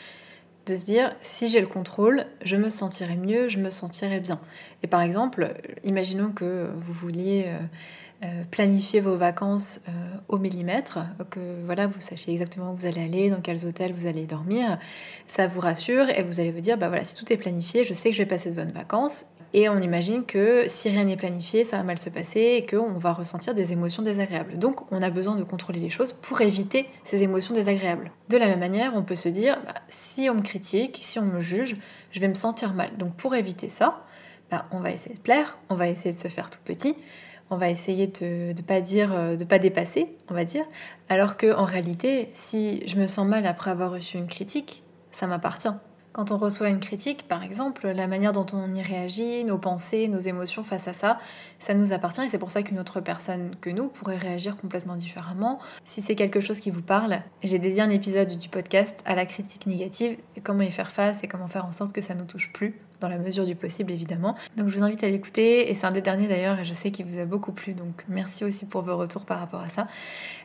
de 0.67 0.77
se 0.77 0.85
dire 0.87 1.15
si 1.23 1.49
j'ai 1.49 1.61
le 1.61 1.67
contrôle, 1.67 2.25
je 2.43 2.57
me 2.57 2.69
sentirai 2.69 3.17
mieux, 3.17 3.49
je 3.49 3.59
me 3.59 3.71
sentirai 3.71 4.21
bien. 4.21 4.41
Et 4.83 4.87
par 4.87 5.03
exemple, 5.03 5.55
imaginons 5.83 6.31
que 6.31 6.71
vous 6.77 6.93
vouliez 6.93 7.47
euh, 7.49 7.59
planifier 8.51 9.01
vos 9.01 9.17
vacances 9.17 9.81
euh, 9.89 9.93
au 10.29 10.39
millimètre, 10.39 10.99
que 11.31 11.41
voilà, 11.65 11.87
vous 11.87 12.01
sachiez 12.01 12.33
exactement 12.33 12.73
où 12.73 12.77
vous 12.77 12.87
allez 12.87 13.03
aller, 13.03 13.31
dans 13.31 13.41
quels 13.41 13.67
hôtels 13.67 13.93
vous 13.93 14.07
allez 14.07 14.25
dormir, 14.25 14.79
ça 15.27 15.47
vous 15.47 15.61
rassure 15.61 16.09
et 16.11 16.23
vous 16.23 16.41
allez 16.41 16.53
vous 16.53 16.61
dire 16.61 16.79
bah 16.79 16.89
voilà, 16.89 17.05
si 17.05 17.15
tout 17.15 17.33
est 17.33 17.37
planifié, 17.37 17.85
je 17.85 17.95
sais 17.95 18.11
que 18.11 18.17
je 18.17 18.23
vais 18.23 18.29
passer 18.29 18.51
de 18.51 18.55
bonnes 18.55 18.73
vacances 18.73 19.27
et 19.57 19.69
on 19.69 19.81
imagine 19.81 20.25
que 20.25 20.65
si 20.67 20.89
rien 20.89 21.05
n'est 21.05 21.17
planifié, 21.17 21.63
ça 21.63 21.77
va 21.77 21.85
mal 21.85 21.97
se 21.97 22.11
passer 22.11 22.41
et 22.41 22.67
qu'on 22.67 22.99
va 22.99 23.13
ressentir 23.13 23.55
des 23.55 23.73
émotions 23.73 24.03
désagréables. 24.03 24.59
Donc 24.59 24.91
on 24.93 25.01
a 25.01 25.11
besoin 25.11 25.37
de 25.37 25.45
contrôler 25.45 25.79
les 25.79 25.91
choses 25.91 26.13
pour 26.13 26.41
éviter 26.41 26.89
ces 27.05 27.23
émotions 27.23 27.55
désagréables. 27.55 28.11
De 28.31 28.37
la 28.37 28.49
même 28.49 28.59
manière, 28.59 28.97
on 28.97 29.05
peut 29.05 29.15
se 29.15 29.29
dire, 29.29 29.61
bah, 29.65 29.75
si 29.87 30.29
on 30.29 30.35
me 30.35 30.43
critique, 30.43 30.99
si 31.03 31.21
on 31.21 31.25
me 31.25 31.41
juge, 31.41 31.77
je 32.11 32.19
vais 32.19 32.27
me 32.27 32.35
sentir 32.35 32.75
mal. 32.75 32.91
Donc 32.99 33.15
pour 33.15 33.37
éviter 33.37 33.69
ça, 33.69 34.05
bah, 34.51 34.67
on 34.73 34.81
va 34.81 34.91
essayer 34.91 35.15
de 35.15 35.21
plaire, 35.21 35.57
on 35.69 35.77
va 35.77 35.87
essayer 35.87 36.13
de 36.13 36.19
se 36.19 36.27
faire 36.27 36.51
tout 36.51 36.61
petit, 36.65 36.97
on 37.51 37.57
va 37.57 37.71
essayer 37.71 38.07
de 38.07 38.53
ne 38.53 38.63
pas 38.63 38.81
dire, 38.81 39.13
euh, 39.13 39.37
de 39.37 39.45
pas 39.45 39.59
dépasser, 39.59 40.17
on 40.31 40.35
va 40.35 40.45
dire. 40.45 40.65
Alors 41.09 41.37
que 41.37 41.55
en 41.55 41.65
réalité, 41.65 42.31
si 42.33 42.87
je 42.89 42.97
me 42.97 43.07
sens 43.07 43.27
mal 43.27 43.47
après 43.47 43.71
avoir 43.71 43.91
reçu 43.91 44.17
une 44.17 44.27
critique, 44.27 44.83
ça 45.13 45.27
m'appartient. 45.27 45.69
Quand 46.15 46.31
on 46.31 46.39
reçoit 46.39 46.69
une 46.69 46.79
critique, 46.79 47.27
par 47.27 47.43
exemple, 47.43 47.89
la 47.89 48.07
manière 48.07 48.33
dont 48.33 48.47
on 48.53 48.73
y 48.73 48.81
réagit, 48.81 49.45
nos 49.45 49.59
pensées, 49.59 50.07
nos 50.07 50.21
émotions 50.21 50.63
face 50.63 50.87
à 50.87 50.95
ça, 50.95 51.19
ça 51.59 51.75
nous 51.75 51.93
appartient 51.93 52.23
et 52.23 52.29
c'est 52.29 52.39
pour 52.39 52.53
ça 52.53 52.63
qu'une 52.63 52.79
autre 52.79 53.01
personne 53.01 53.57
que 53.61 53.69
nous 53.69 53.89
pourrait 53.89 54.19
réagir 54.19 54.57
complètement 54.57 54.95
différemment. 54.95 55.59
Si 55.85 56.03
c'est 56.03 56.15
quelque 56.15 56.39
chose 56.39 56.61
qui 56.61 56.71
vous 56.71 56.83
parle, 56.83 57.21
j'ai 57.43 57.59
dédié 57.59 57.83
un 57.83 57.91
épisode 57.91 58.37
du 58.37 58.49
podcast 58.49 59.03
à 59.05 59.17
la 59.17 59.27
critique 59.27 59.67
négative 59.67 60.17
comment 60.45 60.63
y 60.63 60.71
faire 60.71 60.93
face 60.93 61.25
et 61.25 61.27
comment 61.27 61.49
faire 61.49 61.67
en 61.67 61.73
sorte 61.73 61.93
que 61.93 62.01
ça 62.01 62.15
ne 62.15 62.21
nous 62.21 62.27
touche 62.27 62.53
plus 62.53 62.79
dans 63.01 63.09
la 63.09 63.19
mesure 63.19 63.45
du 63.45 63.55
possible 63.55 63.93
évidemment. 63.93 64.35
Donc 64.57 64.69
je 64.69 64.77
vous 64.77 64.83
invite 64.83 65.03
à 65.05 65.09
l'écouter 65.09 65.71
et 65.71 65.75
c'est 65.75 65.87
un 65.87 65.91
des 65.91 66.01
derniers 66.01 66.29
d'ailleurs 66.29 66.59
et 66.59 66.65
je 66.65 66.73
sais 66.73 66.91
qu'il 66.91 67.07
vous 67.07 67.19
a 67.19 67.25
beaucoup 67.25 67.53
plu 67.53 67.75
donc 67.75 68.05
merci 68.09 68.45
aussi 68.45 68.67
pour 68.67 68.83
vos 68.83 68.97
retours 68.97 69.25
par 69.25 69.39
rapport 69.39 69.61
à 69.61 69.69
ça. 69.69 69.87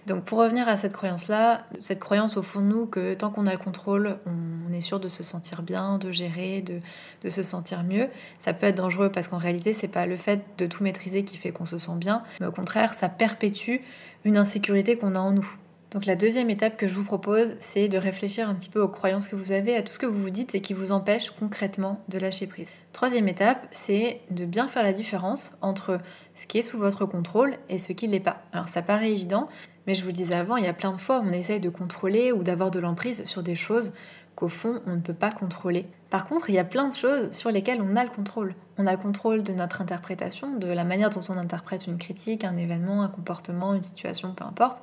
Donc 0.07 0.23
pour 0.23 0.39
revenir 0.39 0.67
à 0.67 0.77
cette 0.77 0.93
croyance 0.93 1.27
là, 1.27 1.65
cette 1.79 1.99
croyance 1.99 2.37
au 2.37 2.43
fond 2.43 2.61
de 2.61 2.65
nous 2.65 2.85
que 2.85 3.13
tant 3.13 3.29
qu'on 3.29 3.45
a 3.45 3.51
le 3.51 3.57
contrôle, 3.57 4.17
on 4.25 4.73
est 4.73 4.81
sûr 4.81 4.99
de 4.99 5.07
se 5.07 5.23
sentir 5.23 5.61
bien, 5.61 5.97
de 5.97 6.11
gérer, 6.11 6.61
de, 6.61 6.79
de 7.23 7.29
se 7.29 7.43
sentir 7.43 7.83
mieux, 7.83 8.07
ça 8.39 8.53
peut 8.53 8.67
être 8.67 8.77
dangereux 8.77 9.09
parce 9.11 9.27
qu'en 9.27 9.37
réalité 9.37 9.73
c'est 9.73 9.87
pas 9.87 10.05
le 10.05 10.15
fait 10.15 10.41
de 10.57 10.65
tout 10.65 10.83
maîtriser 10.83 11.23
qui 11.23 11.37
fait 11.37 11.51
qu'on 11.51 11.65
se 11.65 11.77
sent 11.77 11.95
bien, 11.97 12.23
mais 12.39 12.47
au 12.47 12.51
contraire 12.51 12.93
ça 12.93 13.09
perpétue 13.09 13.77
une 14.25 14.37
insécurité 14.37 14.97
qu'on 14.97 15.15
a 15.15 15.19
en 15.19 15.31
nous. 15.31 15.55
Donc 15.91 16.05
la 16.05 16.15
deuxième 16.15 16.51
étape 16.51 16.77
que 16.77 16.87
je 16.87 16.93
vous 16.93 17.03
propose, 17.03 17.55
c'est 17.59 17.87
de 17.87 17.97
réfléchir 17.97 18.47
un 18.47 18.53
petit 18.53 18.69
peu 18.69 18.79
aux 18.79 18.87
croyances 18.87 19.27
que 19.27 19.35
vous 19.35 19.51
avez, 19.51 19.75
à 19.75 19.81
tout 19.81 19.91
ce 19.91 19.97
que 19.97 20.05
vous 20.05 20.21
vous 20.21 20.29
dites 20.29 20.53
et 20.53 20.61
qui 20.61 20.75
vous 20.75 20.91
empêche 20.91 21.31
concrètement 21.31 22.03
de 22.09 22.19
lâcher 22.19 22.45
prise. 22.45 22.67
Troisième 22.93 23.27
étape, 23.27 23.67
c'est 23.71 24.21
de 24.29 24.45
bien 24.45 24.67
faire 24.67 24.83
la 24.83 24.93
différence 24.93 25.57
entre 25.61 25.99
ce 26.35 26.45
qui 26.45 26.59
est 26.59 26.63
sous 26.63 26.77
votre 26.77 27.07
contrôle 27.07 27.57
et 27.69 27.79
ce 27.79 27.93
qui 27.93 28.07
ne 28.07 28.13
l'est 28.13 28.19
pas. 28.19 28.43
Alors 28.53 28.67
ça 28.67 28.83
paraît 28.83 29.11
évident, 29.11 29.47
mais 29.87 29.95
je 29.95 30.01
vous 30.01 30.07
le 30.07 30.13
disais 30.13 30.35
avant, 30.35 30.57
il 30.57 30.65
y 30.65 30.67
a 30.67 30.73
plein 30.73 30.91
de 30.91 31.01
fois 31.01 31.19
où 31.19 31.23
on 31.27 31.31
essaye 31.31 31.59
de 31.59 31.69
contrôler 31.69 32.31
ou 32.31 32.43
d'avoir 32.43 32.69
de 32.69 32.79
l'emprise 32.79 33.25
sur 33.25 33.41
des 33.41 33.55
choses 33.55 33.91
qu'au 34.35 34.47
fond 34.47 34.81
on 34.85 34.95
ne 34.95 35.01
peut 35.01 35.13
pas 35.13 35.31
contrôler. 35.31 35.87
Par 36.11 36.25
contre, 36.25 36.51
il 36.51 36.55
y 36.55 36.59
a 36.59 36.63
plein 36.63 36.87
de 36.87 36.95
choses 36.95 37.31
sur 37.31 37.51
lesquelles 37.51 37.81
on 37.81 37.95
a 37.95 38.03
le 38.03 38.09
contrôle. 38.09 38.53
On 38.77 38.85
a 38.85 38.91
le 38.91 38.97
contrôle 38.97 39.43
de 39.43 39.53
notre 39.53 39.81
interprétation, 39.81 40.55
de 40.55 40.67
la 40.67 40.83
manière 40.83 41.09
dont 41.09 41.21
on 41.29 41.37
interprète 41.37 41.87
une 41.87 41.97
critique, 41.97 42.43
un 42.43 42.57
événement, 42.57 43.01
un 43.01 43.09
comportement, 43.09 43.73
une 43.73 43.83
situation, 43.83 44.33
peu 44.33 44.43
importe. 44.43 44.81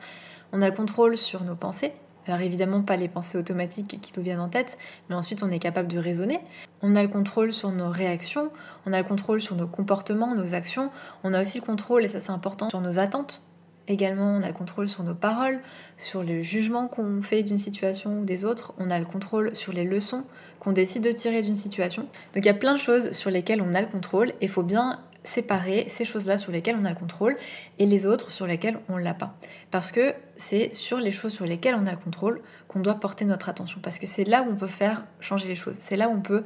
On 0.53 0.63
a 0.63 0.69
le 0.69 0.75
contrôle 0.75 1.17
sur 1.19 1.43
nos 1.45 1.57
pensées. 1.57 1.93
Alors 2.27 2.41
évidemment 2.41 2.83
pas 2.83 2.97
les 2.97 3.09
pensées 3.09 3.39
automatiques 3.39 4.01
qui 4.01 4.13
nous 4.17 4.23
viennent 4.23 4.41
en 4.41 4.49
tête, 4.49 4.79
mais 5.09 5.15
ensuite 5.15 5.43
on 5.43 5.51
est 5.51 5.59
capable 5.59 5.89
de 5.89 5.99
raisonner. 5.99 6.41
On 6.83 6.97
a 6.97 7.03
le 7.03 7.09
contrôle 7.09 7.53
sur 7.53 7.71
nos 7.71 7.91
réactions, 7.91 8.51
on 8.85 8.93
a 8.93 8.99
le 8.99 9.07
contrôle 9.07 9.41
sur 9.41 9.55
nos 9.55 9.69
comportements, 9.69 10.35
nos 10.35 10.55
actions, 10.55 10.91
on 11.23 11.35
a 11.35 11.43
aussi 11.43 11.61
le 11.61 11.65
contrôle, 11.65 12.05
et 12.05 12.09
ça 12.09 12.21
c'est 12.21 12.33
important, 12.33 12.69
sur 12.69 12.81
nos 12.81 12.99
attentes. 12.99 13.43
Également, 13.89 14.37
on 14.37 14.43
a 14.43 14.49
le 14.49 14.53
contrôle 14.53 14.89
sur 14.89 15.05
nos 15.05 15.15
paroles, 15.15 15.61
sur 15.97 16.25
le 16.25 16.43
jugement 16.43 16.89
qu'on 16.89 17.23
fait 17.23 17.45
d'une 17.45 17.59
situation 17.59 18.19
ou 18.19 18.25
des 18.25 18.45
autres. 18.45 18.75
On 18.79 18.91
a 18.91 18.99
le 18.99 19.05
contrôle 19.05 19.55
sur 19.55 19.73
les 19.73 19.85
leçons 19.85 20.25
qu'on 20.59 20.73
décide 20.73 21.05
de 21.05 21.13
tirer 21.13 21.43
d'une 21.43 21.55
situation. 21.55 22.03
Donc 22.35 22.45
il 22.45 22.47
y 22.47 22.49
a 22.49 22.55
plein 22.55 22.73
de 22.73 22.81
choses 22.81 23.13
sur 23.13 23.31
lesquelles 23.31 23.63
on 23.63 23.75
a 23.75 23.81
le 23.81 23.87
contrôle 23.87 24.31
et 24.31 24.47
il 24.47 24.49
faut 24.49 24.65
bien 24.65 24.99
séparer 25.27 25.87
ces 25.89 26.05
choses-là 26.05 26.39
sur 26.39 26.53
lesquelles 26.53 26.77
on 26.81 26.85
a 26.85 26.91
le 26.91 26.97
contrôle 26.97 27.37
et 27.79 27.87
les 27.87 28.07
autres 28.07 28.31
sur 28.31 28.47
lesquelles 28.47 28.79
on 28.89 28.97
l'a 28.97 29.15
pas. 29.15 29.37
Parce 29.71 29.93
que 29.93 30.15
c'est 30.37 30.75
sur 30.75 30.99
les 30.99 31.11
choses 31.11 31.33
sur 31.33 31.47
lesquelles 31.47 31.75
on 31.75 31.87
a 31.87 31.93
le 31.93 31.97
contrôle 31.97 32.41
qu'on 32.69 32.81
doit 32.81 32.95
porter 32.95 33.25
notre 33.25 33.49
attention. 33.49 33.81
Parce 33.83 33.99
que 33.99 34.07
c'est 34.07 34.25
là 34.25 34.43
où 34.43 34.51
on 34.51 34.57
peut 34.57 34.67
faire 34.67 35.05
changer 35.21 35.49
les 35.49 35.57
choses. 35.57 35.77
C'est 35.81 35.97
là 35.97 36.09
où 36.09 36.13
on 36.13 36.21
peut 36.21 36.45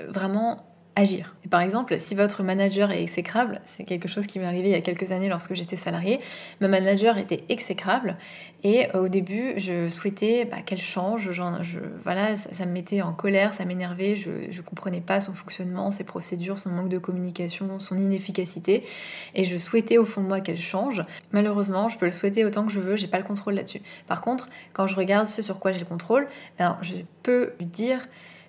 euh, 0.00 0.06
vraiment 0.08 0.67
agir. 0.98 1.34
Et 1.44 1.48
par 1.48 1.60
exemple, 1.60 1.98
si 1.98 2.14
votre 2.14 2.42
manager 2.42 2.90
est 2.90 3.02
exécrable, 3.02 3.60
c'est 3.64 3.84
quelque 3.84 4.08
chose 4.08 4.26
qui 4.26 4.38
m'est 4.38 4.46
arrivé 4.46 4.68
il 4.68 4.72
y 4.72 4.74
a 4.74 4.80
quelques 4.80 5.12
années 5.12 5.28
lorsque 5.28 5.54
j'étais 5.54 5.76
salariée, 5.76 6.20
ma 6.60 6.68
manager 6.68 7.18
était 7.18 7.44
exécrable 7.48 8.16
et 8.64 8.88
euh, 8.94 9.04
au 9.04 9.08
début, 9.08 9.54
je 9.56 9.88
souhaitais 9.88 10.44
bah, 10.44 10.58
qu'elle 10.64 10.80
change. 10.80 11.30
je, 11.30 11.78
voilà, 12.02 12.34
ça, 12.34 12.66
me 12.66 12.72
mettait 12.72 13.02
en 13.02 13.12
colère, 13.12 13.54
ça 13.54 13.64
m'énervait, 13.64 14.16
je 14.16 14.30
ne 14.30 14.62
comprenais 14.62 15.00
pas 15.00 15.20
son 15.20 15.32
fonctionnement, 15.32 15.90
ses 15.90 16.04
procédures, 16.04 16.58
son 16.58 16.70
manque 16.70 16.88
de 16.88 16.98
communication, 16.98 17.78
son 17.78 17.96
inefficacité 17.96 18.84
et 19.34 19.44
je 19.44 19.56
souhaitais 19.56 19.98
au 19.98 20.04
fond 20.04 20.22
de 20.22 20.26
moi 20.26 20.40
qu'elle 20.40 20.60
change. 20.60 21.04
Malheureusement, 21.32 21.88
je 21.88 21.98
peux 21.98 22.06
le 22.06 22.12
souhaiter 22.12 22.44
autant 22.44 22.66
que 22.66 22.72
je 22.72 22.80
veux, 22.80 22.96
j'ai 22.96 23.06
pas 23.06 23.18
le 23.18 23.24
contrôle 23.24 23.54
là-dessus. 23.54 23.80
Par 24.06 24.20
contre, 24.20 24.48
quand 24.72 24.86
je 24.86 24.96
regarde 24.96 25.28
ce 25.28 25.42
sur 25.42 25.60
quoi 25.60 25.72
j'ai 25.72 25.80
le 25.80 25.86
contrôle, 25.86 26.26
ben, 26.58 26.76
je 26.82 26.94
peux 27.22 27.52
lui 27.60 27.66
dire 27.66 28.00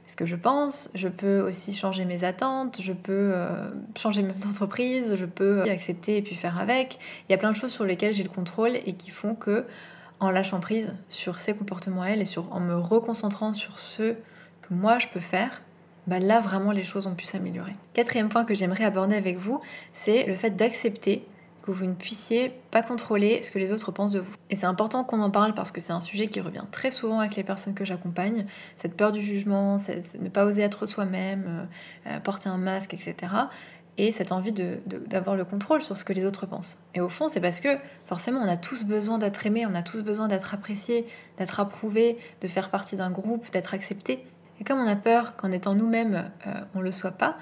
ce 0.09 0.15
que 0.15 0.25
je 0.25 0.35
pense, 0.35 0.89
je 0.95 1.07
peux 1.07 1.39
aussi 1.39 1.71
changer 1.71 2.03
mes 2.03 2.23
attentes, 2.23 2.81
je 2.81 2.93
peux 2.93 3.31
euh, 3.35 3.69
changer 3.95 4.23
mon 4.23 4.33
entreprise, 4.49 5.15
je 5.15 5.25
peux 5.25 5.59
euh, 5.59 5.71
accepter 5.71 6.17
et 6.17 6.23
puis 6.23 6.33
faire 6.33 6.57
avec. 6.57 6.97
Il 7.27 7.31
y 7.31 7.35
a 7.35 7.37
plein 7.37 7.51
de 7.51 7.55
choses 7.55 7.71
sur 7.71 7.85
lesquelles 7.85 8.15
j'ai 8.15 8.23
le 8.23 8.29
contrôle 8.29 8.71
et 8.87 8.93
qui 8.93 9.11
font 9.11 9.35
que, 9.35 9.67
en 10.19 10.31
lâchant 10.31 10.59
prise 10.59 10.95
sur 11.09 11.39
ces 11.39 11.53
comportements 11.53 12.03
elle 12.03 12.23
et 12.23 12.37
en 12.49 12.59
me 12.59 12.75
reconcentrant 12.75 13.53
sur 13.53 13.79
ce 13.79 14.13
que 14.63 14.73
moi 14.73 14.97
je 14.97 15.05
peux 15.09 15.19
faire, 15.19 15.61
bah 16.07 16.17
là 16.17 16.39
vraiment 16.39 16.71
les 16.71 16.83
choses 16.83 17.05
ont 17.05 17.13
pu 17.13 17.25
s'améliorer. 17.25 17.73
Quatrième 17.93 18.29
point 18.29 18.45
que 18.45 18.55
j'aimerais 18.55 18.85
aborder 18.85 19.15
avec 19.15 19.37
vous, 19.37 19.61
c'est 19.93 20.25
le 20.25 20.33
fait 20.33 20.49
d'accepter 20.49 21.23
que 21.73 21.77
vous 21.77 21.85
ne 21.85 21.93
puissiez 21.93 22.51
pas 22.71 22.81
contrôler 22.81 23.41
ce 23.43 23.51
que 23.51 23.59
les 23.59 23.71
autres 23.71 23.91
pensent 23.91 24.13
de 24.13 24.19
vous. 24.19 24.35
Et 24.49 24.55
c'est 24.55 24.65
important 24.65 25.03
qu'on 25.03 25.21
en 25.21 25.29
parle 25.29 25.53
parce 25.53 25.71
que 25.71 25.81
c'est 25.81 25.93
un 25.93 26.01
sujet 26.01 26.27
qui 26.27 26.41
revient 26.41 26.63
très 26.71 26.91
souvent 26.91 27.19
avec 27.19 27.35
les 27.35 27.43
personnes 27.43 27.73
que 27.73 27.85
j'accompagne, 27.85 28.45
cette 28.77 28.95
peur 28.95 29.11
du 29.11 29.21
jugement, 29.21 29.77
ne 29.77 30.29
pas 30.29 30.45
oser 30.45 30.63
être 30.63 30.87
soi-même, 30.87 31.45
euh, 31.47 32.09
euh, 32.11 32.19
porter 32.19 32.49
un 32.49 32.57
masque, 32.57 32.93
etc. 32.93 33.15
Et 33.97 34.11
cette 34.11 34.31
envie 34.31 34.53
d'avoir 34.53 35.35
le 35.35 35.43
contrôle 35.43 35.81
sur 35.81 35.97
ce 35.97 36.05
que 36.05 36.13
les 36.13 36.25
autres 36.25 36.45
pensent. 36.45 36.79
Et 36.95 37.01
au 37.01 37.09
fond, 37.09 37.27
c'est 37.27 37.41
parce 37.41 37.59
que 37.59 37.69
forcément, 38.05 38.39
on 38.39 38.47
a 38.47 38.55
tous 38.57 38.85
besoin 38.85 39.17
d'être 39.17 39.45
aimé, 39.45 39.65
on 39.69 39.75
a 39.75 39.81
tous 39.81 40.01
besoin 40.01 40.29
d'être 40.29 40.53
apprécié, 40.53 41.05
d'être 41.37 41.59
approuvé, 41.59 42.17
de 42.41 42.47
faire 42.47 42.69
partie 42.69 42.95
d'un 42.95 43.11
groupe, 43.11 43.51
d'être 43.51 43.73
accepté. 43.73 44.25
Et 44.61 44.63
comme 44.63 44.79
on 44.79 44.87
a 44.87 44.95
peur 44.95 45.35
qu'en 45.35 45.51
étant 45.51 45.73
nous-mêmes, 45.75 46.31
euh, 46.47 46.51
on 46.75 46.79
ne 46.79 46.83
le 46.83 46.91
soit 46.91 47.11
pas, 47.11 47.37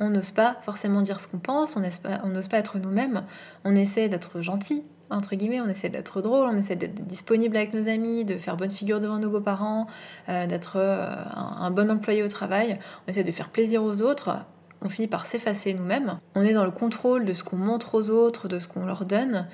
on 0.00 0.10
n'ose 0.10 0.30
pas 0.30 0.56
forcément 0.60 1.02
dire 1.02 1.20
ce 1.20 1.26
qu'on 1.26 1.38
pense, 1.38 1.76
on 1.76 1.80
n'ose 1.80 2.48
pas, 2.48 2.58
être 2.58 2.78
nous-mêmes, 2.78 3.24
on 3.64 3.74
essaie 3.74 4.08
d'être 4.08 4.40
gentil, 4.40 4.84
entre 5.10 5.36
guillemets, 5.36 5.60
on 5.60 5.68
essaie 5.68 5.88
d'être 5.88 6.20
drôle, 6.20 6.48
on 6.48 6.56
essaie 6.56 6.76
d'être 6.76 7.06
disponible 7.06 7.56
avec 7.56 7.72
nos 7.72 7.88
amis, 7.88 8.24
de 8.24 8.36
faire 8.36 8.56
bonne 8.56 8.70
figure 8.70 9.00
devant 9.00 9.18
nos 9.18 9.30
beaux-parents, 9.30 9.86
euh, 10.28 10.46
d'être 10.46 10.76
euh, 10.76 11.08
un, 11.34 11.70
bon 11.70 11.90
employé 11.90 12.22
au 12.22 12.28
travail, 12.28 12.78
on 13.06 13.10
essaie 13.10 13.24
de 13.24 13.32
faire 13.32 13.48
plaisir 13.48 13.82
aux 13.82 14.02
autres, 14.02 14.36
on 14.82 14.88
finit 14.88 15.08
par 15.08 15.26
s'effacer 15.26 15.74
nous-mêmes, 15.74 16.18
on 16.34 16.42
est 16.42 16.52
dans 16.52 16.64
le 16.64 16.70
contrôle 16.70 17.24
de 17.24 17.32
ce 17.32 17.42
qu'on 17.42 17.56
montre 17.56 17.94
aux 17.94 18.10
autres, 18.10 18.48
de 18.48 18.58
ce 18.58 18.68
qu'on 18.68 18.84
leur 18.84 19.04
donne, 19.04 19.48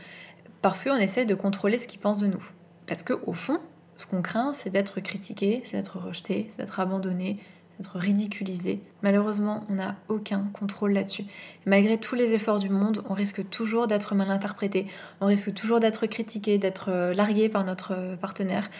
parce 0.60 0.84
qu'on 0.84 0.96
essaie 0.96 1.24
de 1.24 1.34
contrôler 1.34 1.78
ce 1.78 1.86
qu'ils 1.86 2.00
pensent 2.00 2.18
de 2.18 2.26
nous. 2.26 2.44
Parce 2.86 3.02
qu'au 3.02 3.32
fond, 3.32 3.58
ce 3.96 4.06
qu'on 4.06 4.22
craint, 4.22 4.54
c'est 4.54 4.70
d'être 4.70 5.00
critiqué, 5.00 5.62
c'est 5.64 5.76
d'être 5.76 5.98
rejeté, 5.98 6.46
c'est 6.50 6.58
d'être 6.58 6.80
abandonné, 6.80 7.38
d'être 7.78 7.98
ridiculisé. 7.98 8.80
Malheureusement, 9.02 9.64
on 9.68 9.74
n'a 9.74 9.96
aucun 10.08 10.48
contrôle 10.52 10.92
là-dessus. 10.92 11.24
Malgré 11.66 11.98
tous 11.98 12.14
les 12.14 12.32
efforts 12.32 12.58
du 12.58 12.68
monde, 12.68 13.02
on 13.08 13.14
risque 13.14 13.48
toujours 13.50 13.86
d'être 13.86 14.14
mal 14.14 14.30
interprété, 14.30 14.86
on 15.20 15.26
risque 15.26 15.52
toujours 15.54 15.80
d'être 15.80 16.06
critiqué, 16.06 16.58
d'être 16.58 16.90
euh, 16.90 17.14
largué 17.14 17.48
par 17.48 17.64
notre 17.64 17.92
euh, 17.92 18.16
partenaire. 18.16 18.70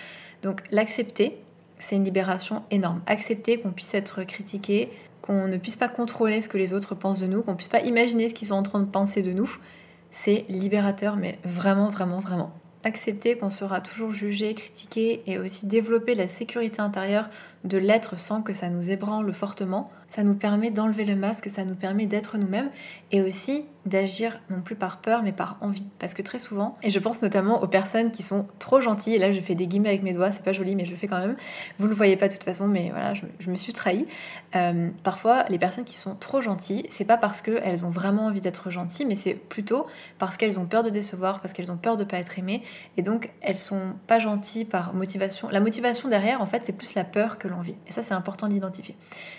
Donc 0.42 0.62
l'accepter, 0.70 1.38
c'est 1.78 1.96
une 1.96 2.04
libération 2.04 2.62
énorme. 2.70 3.02
Accepter 3.07 3.59
qu'on 3.59 3.72
puisse 3.72 3.94
être 3.94 4.24
critiqué, 4.24 4.90
qu'on 5.22 5.48
ne 5.48 5.57
puisse 5.57 5.76
pas 5.76 5.88
contrôler 5.88 6.40
ce 6.40 6.48
que 6.48 6.59
les 6.59 6.72
autres 6.72 6.94
pensent 6.94 7.20
de 7.20 7.26
nous, 7.26 7.42
qu'on 7.42 7.57
puisse 7.57 7.68
pas 7.68 7.80
imaginer 7.80 8.28
ce 8.28 8.35
qu'ils 8.35 8.48
sont 8.48 8.54
en 8.54 8.62
train 8.62 8.80
de 8.80 8.90
penser 8.90 9.22
de 9.22 9.33
nous, 9.33 9.59
c'est 10.11 10.44
libérateur, 10.48 11.16
mais 11.16 11.38
vraiment, 11.44 11.88
vraiment, 11.88 12.20
vraiment 12.20 12.52
accepter 12.84 13.36
qu'on 13.36 13.50
sera 13.50 13.80
toujours 13.80 14.12
jugé, 14.12 14.54
critiqué 14.54 15.22
et 15.26 15.38
aussi 15.38 15.66
développer 15.66 16.14
la 16.14 16.28
sécurité 16.28 16.80
intérieure 16.80 17.28
de 17.64 17.78
l'être 17.78 18.18
sans 18.18 18.42
que 18.42 18.52
ça 18.52 18.68
nous 18.68 18.90
ébranle 18.90 19.32
fortement, 19.32 19.90
ça 20.14 20.22
nous 20.22 20.35
permet 20.35 20.70
d'enlever 20.70 21.05
le 21.05 21.16
masque, 21.16 21.48
ça 21.48 21.64
nous 21.64 21.74
permet 21.74 22.07
d'être 22.07 22.38
nous-mêmes 22.38 22.70
et 23.11 23.20
aussi 23.20 23.64
d'agir 23.85 24.40
non 24.48 24.62
plus 24.62 24.77
par 24.77 24.98
peur 24.98 25.22
mais 25.24 25.33
par 25.33 25.59
envie. 25.61 25.87
Parce 25.98 26.14
que 26.14 26.22
très 26.22 26.38
souvent, 26.38 26.79
et 26.85 26.90
je 26.90 26.98
pense 27.00 27.20
notamment 27.20 27.62
aux 27.62 27.66
personnes 27.66 28.12
qui 28.12 28.22
sont 28.22 28.46
trop 28.61 28.81
gentilles, 28.81 29.16
et 29.16 29.18
là 29.18 29.33
je 29.33 29.40
fais 29.40 29.57
des 29.57 29.66
guillemets 29.66 29.88
avec 29.88 30.05
mes 30.05 30.12
doigts, 30.12 30.31
c'est 30.31 30.44
pas 30.44 30.53
joli 30.53 30.77
mais 30.77 30.85
je 30.85 30.92
le 30.92 30.96
fais 30.96 31.09
quand 31.09 31.18
même, 31.18 31.37
vous 31.81 31.88
le 31.88 31.94
voyez 31.94 32.16
pas 32.16 32.29
de 32.29 32.33
toute 32.33 32.44
façon 32.44 32.68
mais 32.68 32.90
voilà, 32.90 33.12
je, 33.14 33.50
me 33.50 33.57
suis 33.57 33.72
trahie. 33.72 34.07
Euh, 34.55 34.88
parfois, 35.03 35.44
les 35.48 35.59
personnes 35.59 35.85
qui 35.85 35.96
sont 35.96 36.14
trop 36.14 36.40
gentilles, 36.40 36.87
c'est 36.90 37.05
pas 37.05 37.16
parce 37.16 37.40
qu'elles 37.40 37.85
ont 37.85 37.90
vraiment 37.90 38.27
envie 38.27 38.40
d'être 38.40 38.70
gentilles, 38.70 39.07
mais 39.07 39.16
c'est 39.16 39.35
plutôt 39.35 39.87
parce 40.18 40.37
qu'elles 40.37 40.61
ont 40.61 40.66
peur 40.66 40.85
de 40.85 40.90
décevoir, 40.90 41.40
parce 41.40 41.53
qu'elles 41.53 41.72
ont 41.72 41.77
peur 41.77 41.96
de 41.96 42.05
pas 42.05 42.18
être 42.18 42.38
aimées 42.38 42.62
et 42.96 43.03
donc 43.03 43.33
elles 43.40 43.59
sont 43.59 43.94
pas 44.07 44.20
gentilles 44.20 44.64
par 44.64 44.94
motivation. 44.94 45.48
La 45.48 45.61
motivation 45.61 46.09
derrière, 46.09 46.40
en 46.40 46.46
fait, 46.46 46.62
c'est 46.64 46.72
plus 46.72 46.94
la 46.94 47.05
peur 47.05 47.37
que 47.37 47.48
l'envie. 47.48 47.77
Et 47.88 47.92
ça, 47.92 48.03
c'est 48.03 48.14
important 48.14 48.46
de 48.46 48.53
l'identifier. 48.53 48.96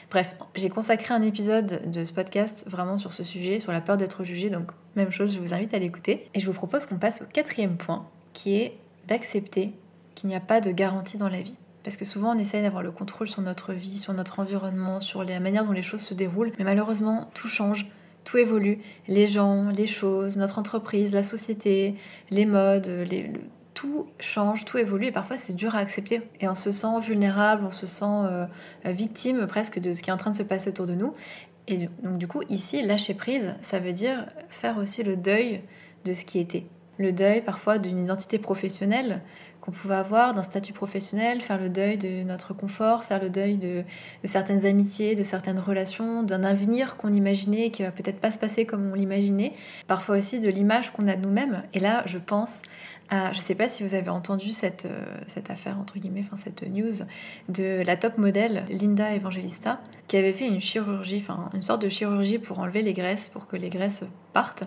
Bref, 0.10 0.36
j'ai 0.56 0.70
consacré 0.70 1.14
un 1.14 1.22
épisode 1.22 1.90
de 1.90 2.04
ce 2.04 2.14
podcast 2.14 2.66
vraiment 2.68 2.98
sur 2.98 3.14
ce 3.14 3.24
sujet, 3.24 3.60
sur 3.60 3.72
la 3.72 3.82
peur 3.82 3.98
d'être 3.98 4.24
jugé. 4.24 4.50
Donc, 4.50 4.72
même 4.96 5.12
chose, 5.12 5.34
je 5.34 5.40
vous 5.40 5.54
invite 5.54 5.74
à 5.74 5.80
l'écouter. 5.80 6.30
Et 6.34 6.40
je 6.40 6.46
vous 6.46 6.54
propose 6.54 6.86
qu'on 6.86 6.98
passe 6.98 7.22
au 7.22 7.26
quatrième 7.26 7.78
point, 7.78 8.08
qui 8.34 8.56
est 8.56 8.78
d'accepter 9.08 9.74
qu'il 10.16 10.30
n'y 10.30 10.36
a 10.36 10.40
pas 10.40 10.62
de 10.62 10.72
garantie 10.72 11.18
dans 11.18 11.30
la 11.30 11.42
vie. 11.42 11.56
Parce 11.84 11.98
que 11.98 12.06
souvent 12.06 12.36
on 12.36 12.40
essaye 12.40 12.64
d'avoir 12.64 12.82
le 12.82 12.92
contrôle 12.92 13.28
sur 13.28 13.42
notre 13.42 13.74
vie, 13.74 14.00
sur 14.00 14.14
notre 14.14 14.40
environnement, 14.40 15.02
sur 15.02 15.24
la 15.24 15.40
manière 15.40 15.66
dont 15.66 15.72
les 15.72 15.84
choses 15.84 16.02
se 16.02 16.16
déroulent. 16.16 16.52
Mais 16.58 16.64
malheureusement, 16.64 17.30
tout 17.36 17.48
change, 17.48 17.86
tout 18.24 18.38
évolue. 18.38 18.80
Les 19.08 19.28
gens, 19.28 19.70
les 19.70 19.86
choses, 19.86 20.36
notre 20.36 20.58
entreprise, 20.58 21.14
la 21.14 21.22
société, 21.22 21.96
les 22.32 22.48
modes, 22.48 22.88
les, 22.88 23.32
tout 23.76 24.08
change, 24.20 24.66
tout 24.66 24.80
évolue 24.80 25.08
et 25.08 25.12
parfois 25.12 25.38
c'est 25.38 25.54
dur 25.54 25.76
à 25.76 25.80
accepter. 25.80 26.24
Et 26.40 26.48
on 26.48 26.56
se 26.56 26.72
sent 26.72 27.00
vulnérable, 27.02 27.64
on 27.66 27.72
se 27.72 27.86
sent 27.86 28.06
euh, 28.06 28.48
victime 28.86 29.46
presque 29.46 29.78
de 29.80 29.94
ce 29.94 30.02
qui 30.02 30.10
est 30.10 30.14
en 30.14 30.18
train 30.18 30.32
de 30.32 30.36
se 30.36 30.44
passer 30.44 30.70
autour 30.70 30.88
de 30.88 30.96
nous. 30.96 31.14
Et 31.68 31.90
donc 32.04 32.18
du 32.18 32.28
coup, 32.28 32.42
ici, 32.50 32.82
lâcher 32.82 33.14
prise, 33.14 33.56
ça 33.62 33.80
veut 33.80 33.94
dire 33.94 34.26
faire 34.50 34.78
aussi 34.78 35.04
le 35.04 35.16
deuil 35.16 35.62
de 36.06 36.14
ce 36.14 36.26
qui 36.26 36.40
était. 36.40 36.66
Le 36.98 37.12
deuil 37.12 37.42
parfois 37.42 37.78
d'une 37.78 38.00
identité 38.00 38.40
professionnelle 38.40 39.22
qu'on 39.60 39.72
pouvait 39.72 39.96
avoir, 39.96 40.36
d'un 40.36 40.44
statut 40.44 40.74
professionnel, 40.74 41.42
faire 41.42 41.60
le 41.60 41.70
deuil 41.70 41.98
de 41.98 42.24
notre 42.24 42.54
confort, 42.54 43.04
faire 43.04 43.20
le 43.20 43.32
deuil 43.32 43.58
de, 43.58 43.84
de 44.24 44.28
certaines 44.28 44.64
amitiés, 44.66 45.16
de 45.16 45.24
certaines 45.24 45.60
relations, 45.60 46.22
d'un 46.22 46.44
avenir 46.44 46.98
qu'on 46.98 47.12
imaginait 47.12 47.72
qui 47.72 47.82
va 47.82 47.90
peut-être 47.90 48.20
pas 48.20 48.30
se 48.30 48.38
passer 48.38 48.66
comme 48.66 48.92
on 48.92 48.94
l'imaginait, 48.94 49.54
parfois 49.88 50.18
aussi 50.18 50.40
de 50.40 50.50
l'image 50.50 50.94
qu'on 50.94 51.08
a 51.08 51.16
de 51.16 51.22
nous-mêmes. 51.22 51.64
Et 51.74 51.80
là, 51.80 52.04
je 52.06 52.20
pense 52.20 52.62
ah, 53.10 53.32
je 53.34 53.38
ne 53.38 53.44
sais 53.44 53.54
pas 53.54 53.68
si 53.68 53.84
vous 53.84 53.94
avez 53.94 54.10
entendu 54.10 54.52
cette, 54.52 54.86
euh, 54.86 55.06
cette 55.28 55.52
affaire, 55.52 55.78
entre 55.80 56.00
guillemets, 56.00 56.24
enfin 56.26 56.38
cette 56.38 56.64
news 56.64 57.06
de 57.50 57.84
la 57.86 57.98
top 57.98 58.18
modèle 58.18 58.66
Linda 58.70 59.14
Evangelista, 59.14 59.80
qui 60.08 60.18
avait 60.18 60.34
fait 60.34 60.48
une 60.48 60.60
chirurgie, 60.60 61.20
enfin 61.22 61.50
une 61.54 61.62
sorte 61.62 61.84
de 61.84 61.90
chirurgie 61.90 62.40
pour 62.40 62.60
enlever 62.60 62.82
les 62.82 62.94
graisses, 62.94 63.30
pour 63.30 63.46
que 63.48 63.58
les 63.58 63.70
graisses 63.70 64.04
partent. 64.34 64.64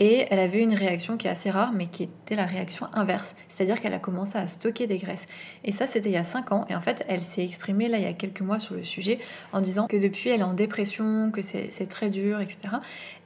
Et 0.00 0.26
elle 0.30 0.40
avait 0.40 0.60
une 0.60 0.74
réaction 0.74 1.16
qui 1.16 1.28
est 1.28 1.30
assez 1.30 1.50
rare, 1.50 1.72
mais 1.72 1.86
qui 1.86 2.04
était 2.04 2.34
la 2.34 2.46
réaction 2.46 2.88
inverse. 2.94 3.34
C'est-à-dire 3.48 3.80
qu'elle 3.80 3.94
a 3.94 4.00
commencé 4.00 4.36
à 4.36 4.48
stocker 4.48 4.88
des 4.88 4.98
graisses. 4.98 5.26
Et 5.62 5.70
ça, 5.70 5.86
c'était 5.86 6.08
il 6.08 6.14
y 6.14 6.16
a 6.16 6.24
5 6.24 6.50
ans. 6.50 6.64
Et 6.68 6.74
en 6.74 6.80
fait, 6.80 7.04
elle 7.06 7.20
s'est 7.20 7.44
exprimée 7.44 7.86
là 7.86 7.98
il 7.98 8.04
y 8.04 8.08
a 8.08 8.12
quelques 8.12 8.40
mois 8.40 8.58
sur 8.58 8.74
le 8.74 8.82
sujet 8.82 9.20
en 9.52 9.60
disant 9.60 9.86
que 9.86 9.96
depuis, 9.96 10.30
elle 10.30 10.40
est 10.40 10.44
en 10.44 10.54
dépression, 10.54 11.30
que 11.30 11.42
c'est 11.42 11.86
très 11.86 12.10
dur, 12.10 12.40
etc. 12.40 12.58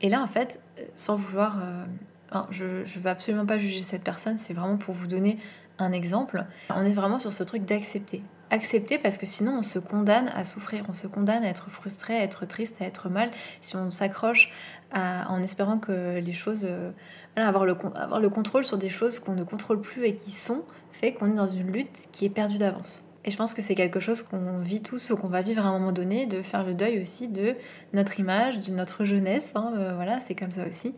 Et 0.02 0.10
là, 0.10 0.22
en 0.22 0.26
fait, 0.26 0.60
sans 0.94 1.16
vouloir 1.16 1.58
euh, 1.62 1.84
je 2.50 2.64
ne 2.64 3.00
veux 3.00 3.10
absolument 3.10 3.46
pas 3.46 3.58
juger 3.58 3.82
cette 3.82 4.04
personne, 4.04 4.38
c'est 4.38 4.54
vraiment 4.54 4.76
pour 4.76 4.94
vous 4.94 5.06
donner 5.06 5.38
un 5.78 5.92
exemple. 5.92 6.44
On 6.70 6.84
est 6.84 6.92
vraiment 6.92 7.18
sur 7.18 7.32
ce 7.32 7.42
truc 7.42 7.64
d'accepter. 7.64 8.22
Accepter 8.50 8.98
parce 8.98 9.16
que 9.16 9.26
sinon 9.26 9.58
on 9.58 9.62
se 9.62 9.78
condamne 9.78 10.30
à 10.34 10.42
souffrir, 10.42 10.84
on 10.88 10.92
se 10.92 11.06
condamne 11.06 11.44
à 11.44 11.48
être 11.48 11.70
frustré, 11.70 12.16
à 12.16 12.22
être 12.22 12.46
triste, 12.46 12.80
à 12.80 12.84
être 12.84 13.08
mal, 13.08 13.30
si 13.60 13.76
on 13.76 13.90
s'accroche 13.90 14.50
en 14.92 15.42
espérant 15.42 15.78
que 15.78 16.18
les 16.18 16.32
choses... 16.32 16.66
Euh, 16.68 16.90
avoir, 17.36 17.64
le, 17.64 18.28
contrôle 18.28 18.64
sur 18.64 18.78
des 18.78 18.88
choses 18.88 19.18
qu'on 19.18 19.34
ne 19.34 19.44
contrôle 19.44 19.80
plus 19.80 20.04
et 20.04 20.16
qui 20.16 20.30
sont, 20.32 20.64
fait 20.92 21.12
qu'on 21.12 21.30
est 21.30 21.36
dans 21.36 21.48
une 21.48 21.70
lutte 21.70 22.08
qui 22.10 22.24
est 22.24 22.30
perdue 22.30 22.58
d'avance. 22.58 23.02
Et 23.24 23.30
je 23.30 23.36
pense 23.36 23.54
que 23.54 23.62
c'est 23.62 23.74
quelque 23.74 24.00
chose 24.00 24.22
qu'on 24.22 24.58
vit 24.58 24.80
tous 24.80 25.10
ou 25.10 25.16
qu'on 25.16 25.28
va 25.28 25.42
vivre 25.42 25.64
à 25.64 25.68
un 25.68 25.72
moment 25.72 25.92
donné, 25.92 26.26
de 26.26 26.42
faire 26.42 26.64
le 26.64 26.74
deuil 26.74 27.00
aussi 27.00 27.28
de 27.28 27.56
notre 27.92 28.18
image, 28.18 28.60
de 28.60 28.72
notre 28.72 29.04
jeunesse. 29.04 29.52
Hein, 29.54 29.72
euh, 29.76 29.94
voilà, 29.94 30.18
c'est 30.26 30.34
comme 30.34 30.52
ça 30.52 30.66
aussi. 30.66 30.94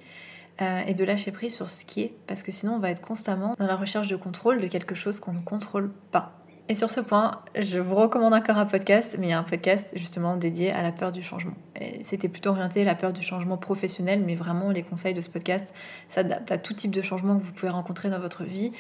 Euh, 0.61 0.81
et 0.87 0.93
de 0.93 1.05
lâcher 1.05 1.33
prise 1.33 1.55
sur 1.55 1.71
ce 1.71 1.87
qui 1.87 2.03
est, 2.03 2.13
parce 2.27 2.43
que 2.43 2.53
sinon 2.53 2.75
on 2.75 2.79
va 2.79 2.91
être 2.91 3.01
constamment 3.01 3.55
dans 3.59 3.67
la 3.67 3.77
recherche 3.77 4.09
de 4.09 4.17
contrôle 4.17 4.61
de 4.61 4.67
quelque 4.67 4.95
chose 4.95 5.19
qu'on 5.19 5.33
ne 5.33 5.41
contrôle 5.41 5.91
pas. 6.11 6.33
Et 6.69 6.75
sur 6.75 6.91
ce 6.91 7.01
point, 7.01 7.41
je 7.59 7.81
vous 7.81 7.97
recommande 7.97 8.33
encore 8.33 8.57
un 8.57 8.67
podcast, 8.67 9.17
mais 9.19 9.27
il 9.27 9.31
y 9.31 9.33
a 9.33 9.39
un 9.41 9.43
podcast 9.43 9.93
justement 9.97 10.37
dédié 10.37 10.71
à 10.71 10.83
la 10.83 10.93
peur 10.93 11.11
du 11.11 11.21
changement. 11.21 11.55
C'était 12.05 12.29
plutôt 12.29 12.51
orienté 12.51 12.83
à 12.83 12.85
la 12.85 12.95
peur 12.95 13.13
du 13.13 13.23
changement 13.23 13.57
professionnel, 13.57 14.23
mais 14.25 14.37
vraiment 14.37 14.71
les 14.71 14.83
conseils 14.83 15.15
de 15.15 15.21
ce 15.21 15.31
podcast 15.31 15.75
s'adaptent 16.07 16.53
à 16.53 16.59
tout 16.59 16.73
type 16.75 16.93
de 16.93 17.03
changement 17.03 17.39
que 17.39 17.43
vous 17.43 17.53
pouvez 17.53 17.71
rencontrer 17.71 18.09
dans 18.09 18.21
votre 18.21 18.45
vie 18.45 18.71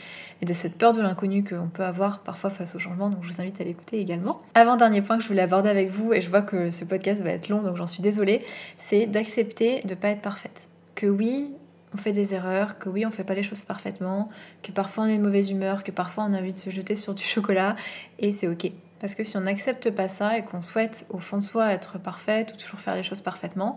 et 0.41 0.45
de 0.45 0.53
cette 0.53 0.79
peur 0.79 0.93
de 0.93 1.01
l'inconnu 1.01 1.43
qu'on 1.43 1.67
peut 1.67 1.83
avoir 1.83 2.21
parfois 2.21 2.51
face 2.51 2.77
au 2.77 2.79
changement. 2.79 3.11
Donc 3.11 3.25
je 3.25 3.33
vous 3.33 3.41
invite 3.41 3.61
à 3.61 3.65
l'écouter 3.65 3.99
également. 3.99 4.41
Avant-dernier 4.55 5.03
point 5.03 5.17
que 5.17 5.25
je 5.25 5.29
voulais 5.29 5.43
aborder 5.43 5.71
avec 5.71 5.91
vous, 5.91 6.13
et 6.13 6.21
je 6.21 6.31
vois 6.31 6.43
que 6.43 6.71
ce 6.71 6.85
podcast 6.85 7.23
va 7.23 7.31
être 7.31 7.49
long, 7.49 7.63
donc 7.63 7.75
j'en 7.75 7.89
suis 7.89 8.03
désolée, 8.03 8.45
c'est 8.77 9.07
d'accepter 9.07 9.81
de 9.83 9.91
ne 9.91 9.95
pas 9.95 10.11
être 10.11 10.23
parfaite. 10.23 10.69
Que 10.95 11.07
oui, 11.07 11.51
on 11.95 11.97
fait 11.97 12.13
des 12.13 12.35
erreurs, 12.35 12.79
que 12.79 12.89
oui, 12.89 13.05
on 13.05 13.11
fait 13.11 13.25
pas 13.25 13.35
les 13.35 13.43
choses 13.43 13.63
parfaitement, 13.63 14.29
que 14.63 14.73
parfois 14.73 15.05
on 15.05 15.07
est 15.07 15.19
de 15.19 15.23
mauvaise 15.23 15.51
humeur, 15.51 15.83
que 15.85 15.91
parfois 15.91 16.25
on 16.29 16.35
a 16.35 16.39
envie 16.39 16.53
de 16.53 16.59
se 16.59 16.71
jeter 16.71 16.97
sur 16.97 17.15
du 17.15 17.23
chocolat, 17.25 17.77
et 18.19 18.33
c'est 18.33 18.49
ok. 18.49 18.71
Parce 19.01 19.15
que 19.15 19.25
si 19.25 19.37
on 19.39 19.41
n'accepte 19.41 19.91
pas 19.91 20.09
ça 20.09 20.37
et 20.37 20.45
qu'on 20.45 20.61
souhaite 20.61 21.07
au 21.09 21.19
fond 21.19 21.39
de 21.39 21.43
soi 21.43 21.73
être 21.73 21.99
parfaite 21.99 22.53
ou 22.53 22.57
toujours 22.59 22.81
faire 22.81 22.95
les 22.95 23.03
choses 23.03 23.23
parfaitement, 23.23 23.77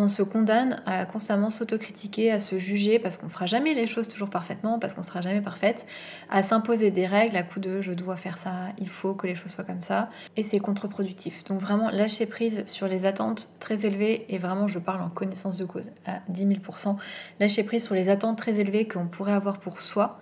on 0.00 0.08
se 0.08 0.22
condamne 0.22 0.82
à 0.86 1.04
constamment 1.04 1.50
s'autocritiquer, 1.50 2.32
à 2.32 2.40
se 2.40 2.58
juger 2.58 2.98
parce 2.98 3.16
qu'on 3.16 3.28
fera 3.28 3.46
jamais 3.46 3.74
les 3.74 3.86
choses 3.86 4.08
toujours 4.08 4.30
parfaitement, 4.30 4.78
parce 4.78 4.94
qu'on 4.94 5.02
sera 5.02 5.20
jamais 5.20 5.40
parfaite, 5.40 5.86
à 6.30 6.42
s'imposer 6.42 6.90
des 6.90 7.06
règles 7.06 7.36
à 7.36 7.42
coup 7.42 7.60
de 7.60 7.80
je 7.80 7.92
dois 7.92 8.16
faire 8.16 8.38
ça, 8.38 8.68
il 8.78 8.88
faut 8.88 9.14
que 9.14 9.26
les 9.26 9.34
choses 9.34 9.52
soient 9.52 9.64
comme 9.64 9.82
ça, 9.82 10.08
et 10.36 10.42
c'est 10.42 10.58
contre-productif. 10.58 11.44
Donc 11.44 11.60
vraiment 11.60 11.90
lâcher 11.90 12.26
prise 12.26 12.64
sur 12.66 12.88
les 12.88 13.04
attentes 13.04 13.50
très 13.60 13.84
élevées, 13.86 14.24
et 14.32 14.38
vraiment 14.38 14.68
je 14.68 14.78
parle 14.78 15.02
en 15.02 15.10
connaissance 15.10 15.58
de 15.58 15.64
cause 15.64 15.90
à 16.06 16.20
10 16.28 16.46
000%, 16.46 16.96
lâcher 17.38 17.62
prise 17.62 17.84
sur 17.84 17.94
les 17.94 18.08
attentes 18.08 18.38
très 18.38 18.58
élevées 18.58 18.88
qu'on 18.88 19.06
pourrait 19.06 19.32
avoir 19.32 19.60
pour 19.60 19.80
soi, 19.80 20.18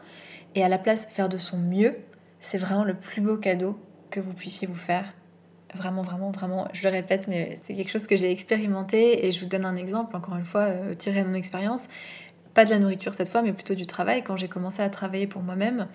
et 0.55 0.65
à 0.65 0.69
la 0.69 0.79
place 0.79 1.07
faire 1.07 1.29
de 1.29 1.39
son 1.39 1.59
mieux, 1.59 1.97
c'est 2.41 2.59
vraiment 2.59 2.85
le 2.85 2.95
plus 2.95 3.21
beau 3.21 3.37
cadeau 3.37 3.79
que 4.11 4.19
vous 4.21 4.33
puissiez 4.33 4.67
vous 4.67 4.75
faire. 4.75 5.05
Vraiment, 5.75 6.03
vraiment, 6.03 6.31
vraiment, 6.31 6.69
je 6.73 6.83
le 6.83 6.91
répète, 6.91 7.29
mais 7.29 7.59
c'est 7.63 7.75
quelque 7.75 7.91
chose 7.91 8.07
que 8.07 8.17
j'ai 8.17 8.31
expérimenté 8.31 9.27
et 9.27 9.33
je 9.33 9.41
vous 9.41 9.47
donne 9.47 9.67
un 9.67 9.77
exemple, 9.77 10.17
encore 10.17 10.37
une 10.37 10.45
fois, 10.45 10.63
euh, 10.63 10.95
tiré 10.95 11.23
de 11.23 11.29
mon 11.29 11.35
expérience. 11.35 11.89
Pas 12.55 12.65
de 12.65 12.71
la 12.71 12.79
nourriture 12.79 13.13
cette 13.13 13.29
fois, 13.29 13.43
mais 13.43 13.53
plutôt 13.53 13.75
du 13.75 13.87
travail. 13.87 14.23
Quand 14.23 14.37
j'ai 14.37 14.49
commencé 14.49 14.81
à 14.81 14.89
travailler 14.89 15.27
pour 15.27 15.43
moi-même, 15.43 15.87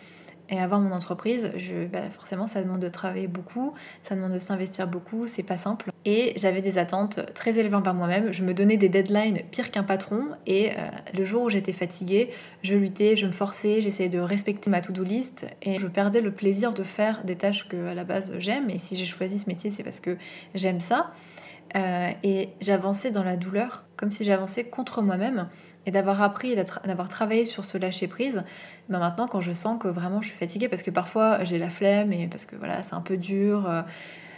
et 0.54 0.60
avoir 0.60 0.80
mon 0.80 0.92
entreprise, 0.92 1.52
je, 1.58 1.88
bah, 1.88 2.10
forcément, 2.12 2.46
ça 2.46 2.62
demande 2.62 2.80
de 2.80 2.88
travailler 2.88 3.26
beaucoup, 3.26 3.74
ça 4.04 4.14
demande 4.14 4.34
de 4.34 4.40
s'investir 4.40 4.88
beaucoup, 4.88 5.26
c'est 5.26 5.42
pas 5.42 5.58
simple. 5.58 5.92
Et 6.06 6.34
j'avais 6.36 6.62
des 6.62 6.78
attentes 6.78 7.20
très 7.34 7.58
élevées 7.58 7.76
envers 7.76 7.96
moi-même. 7.96 8.32
Je 8.32 8.44
me 8.44 8.54
donnais 8.54 8.78
des 8.78 8.88
deadlines 8.88 9.40
pires 9.50 9.72
qu'un 9.72 9.82
patron. 9.82 10.28
Et 10.46 10.70
euh, 10.70 10.74
le 11.18 11.26
jour 11.26 11.44
où 11.44 11.50
j'étais 11.50 11.74
fatiguée, 11.74 12.30
je 12.62 12.76
luttais, 12.76 13.16
je 13.16 13.26
me 13.26 13.32
forçais, 13.32 13.82
j'essayais 13.82 14.10
de 14.10 14.20
respecter 14.20 14.70
ma 14.70 14.82
to-do 14.82 15.04
list. 15.04 15.48
Et 15.64 15.80
je 15.80 15.88
perdais 15.88 16.22
le 16.22 16.32
plaisir 16.32 16.74
de 16.74 16.84
faire 16.84 17.24
des 17.24 17.36
tâches 17.36 17.68
que 17.68 17.88
à 17.88 17.96
la 17.96 18.04
base 18.04 18.34
j'aime. 18.38 18.70
Et 18.70 18.78
si 18.78 18.96
j'ai 18.96 19.06
choisi 19.06 19.40
ce 19.40 19.48
métier, 19.48 19.72
c'est 19.72 19.84
parce 19.84 20.02
que 20.02 20.18
j'aime 20.54 20.80
ça. 20.80 21.14
Euh, 21.76 22.12
et 22.24 22.50
j'avançais 22.62 23.12
dans 23.12 23.24
la 23.24 23.36
douleur, 23.36 23.84
comme 23.98 24.12
si 24.12 24.24
j'avançais 24.24 24.64
contre 24.64 25.02
moi-même. 25.02 25.50
Et 25.86 25.92
d'avoir 25.92 26.22
appris 26.22 26.56
d'avoir 26.56 27.10
travaillé 27.10 27.46
sur 27.46 27.66
ce 27.66 27.78
lâcher 27.78 28.08
prise, 28.08 28.44
ben 28.90 29.00
maintenant 29.00 29.28
quand 29.28 29.42
je 29.42 29.52
sens 29.52 29.82
que 29.82 29.88
vraiment 29.88 30.22
je 30.22 30.28
suis 30.30 30.38
fatiguée, 30.38 30.70
parce 30.70 30.84
que 30.84 30.92
parfois 30.92 31.44
j'ai 31.44 31.58
la 31.58 31.70
flemme 31.70 32.14
et 32.14 32.28
parce 32.28 32.46
que 32.46 32.56
voilà 32.56 32.84
c'est 32.84 32.94
un 32.94 33.02
peu 33.02 33.18
dur 33.18 33.68
euh, 33.68 33.82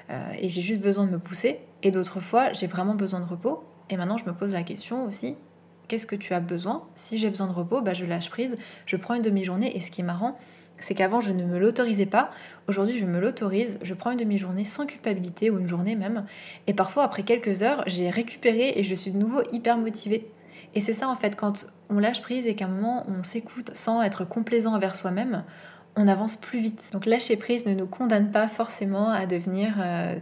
euh, 0.09 0.31
et 0.39 0.49
j'ai 0.49 0.61
juste 0.61 0.81
besoin 0.81 1.05
de 1.05 1.11
me 1.11 1.19
pousser, 1.19 1.59
et 1.83 1.91
d'autres 1.91 2.21
fois 2.21 2.53
j'ai 2.53 2.67
vraiment 2.67 2.95
besoin 2.95 3.19
de 3.19 3.25
repos. 3.25 3.63
Et 3.89 3.97
maintenant 3.97 4.17
je 4.17 4.25
me 4.25 4.33
pose 4.33 4.51
la 4.53 4.63
question 4.63 5.05
aussi, 5.05 5.35
qu'est-ce 5.87 6.05
que 6.05 6.15
tu 6.15 6.33
as 6.33 6.39
besoin? 6.39 6.87
Si 6.95 7.17
j'ai 7.17 7.29
besoin 7.29 7.47
de 7.47 7.53
repos, 7.53 7.81
ben, 7.81 7.93
je 7.93 8.05
lâche 8.05 8.29
prise, 8.29 8.55
je 8.85 8.95
prends 8.95 9.13
une 9.13 9.21
demi-journée 9.21 9.75
et 9.75 9.81
ce 9.81 9.91
qui 9.91 10.01
est 10.01 10.05
marrant, 10.05 10.37
c'est 10.77 10.95
qu'avant 10.95 11.21
je 11.21 11.31
ne 11.31 11.43
me 11.43 11.57
l'autorisais 11.57 12.05
pas, 12.05 12.31
aujourd'hui 12.67 12.97
je 12.97 13.05
me 13.05 13.19
l'autorise, 13.19 13.79
je 13.81 13.93
prends 13.93 14.11
une 14.11 14.17
demi-journée 14.17 14.65
sans 14.65 14.85
culpabilité 14.85 15.49
ou 15.49 15.59
une 15.59 15.67
journée 15.67 15.95
même, 15.95 16.25
et 16.67 16.73
parfois 16.73 17.03
après 17.03 17.23
quelques 17.23 17.63
heures 17.63 17.83
j'ai 17.87 18.09
récupéré 18.09 18.73
et 18.75 18.83
je 18.83 18.95
suis 18.95 19.11
de 19.11 19.17
nouveau 19.17 19.41
hyper 19.51 19.77
motivée. 19.77 20.29
Et 20.73 20.81
c'est 20.81 20.93
ça 20.93 21.07
en 21.07 21.15
fait, 21.15 21.35
quand 21.35 21.65
on 21.89 21.99
lâche 21.99 22.21
prise 22.21 22.47
et 22.47 22.55
qu'à 22.55 22.65
un 22.65 22.69
moment 22.69 23.05
on 23.07 23.23
s'écoute 23.23 23.71
sans 23.73 24.01
être 24.01 24.25
complaisant 24.25 24.75
envers 24.75 24.95
soi-même, 24.95 25.43
on 25.95 26.07
avance 26.07 26.35
plus 26.35 26.59
vite. 26.59 26.89
Donc 26.93 27.05
lâcher 27.05 27.37
prise 27.37 27.65
ne 27.65 27.73
nous 27.73 27.87
condamne 27.87 28.31
pas 28.31 28.47
forcément 28.47 29.09
à 29.09 29.25
devenir 29.25 29.75
euh, 29.79 30.15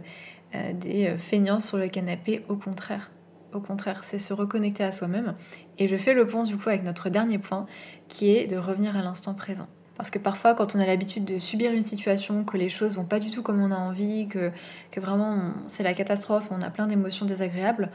euh, 0.54 0.72
des 0.72 1.08
euh, 1.08 1.18
feignants 1.18 1.60
sur 1.60 1.78
le 1.78 1.88
canapé, 1.88 2.44
au 2.48 2.56
contraire. 2.56 3.10
Au 3.52 3.60
contraire, 3.60 4.02
c'est 4.04 4.18
se 4.18 4.32
reconnecter 4.32 4.82
à 4.84 4.92
soi-même. 4.92 5.34
Et 5.78 5.88
je 5.88 5.96
fais 5.96 6.14
le 6.14 6.26
pont 6.26 6.42
du 6.42 6.56
coup 6.56 6.68
avec 6.68 6.82
notre 6.82 7.08
dernier 7.08 7.38
point, 7.38 7.66
qui 8.08 8.30
est 8.30 8.46
de 8.46 8.56
revenir 8.56 8.96
à 8.96 9.02
l'instant 9.02 9.34
présent. 9.34 9.68
Parce 9.96 10.10
que 10.10 10.18
parfois, 10.18 10.54
quand 10.54 10.74
on 10.74 10.80
a 10.80 10.86
l'habitude 10.86 11.24
de 11.24 11.38
subir 11.38 11.72
une 11.72 11.82
situation, 11.82 12.44
que 12.44 12.56
les 12.56 12.68
choses 12.68 12.96
vont 12.96 13.04
pas 13.04 13.20
du 13.20 13.30
tout 13.30 13.42
comme 13.42 13.62
on 13.62 13.70
a 13.70 13.76
envie, 13.76 14.26
que, 14.26 14.50
que 14.90 15.00
vraiment 15.00 15.52
c'est 15.68 15.82
la 15.82 15.94
catastrophe, 15.94 16.48
on 16.50 16.60
a 16.62 16.70
plein 16.70 16.86
d'émotions 16.86 17.26
désagréables, 17.26 17.90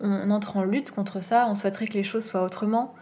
on 0.00 0.30
entre 0.30 0.56
en 0.56 0.64
lutte 0.64 0.92
contre 0.92 1.22
ça, 1.22 1.46
on 1.48 1.54
souhaiterait 1.54 1.86
que 1.86 1.94
les 1.94 2.04
choses 2.04 2.24
soient 2.24 2.44
autrement, 2.44 2.94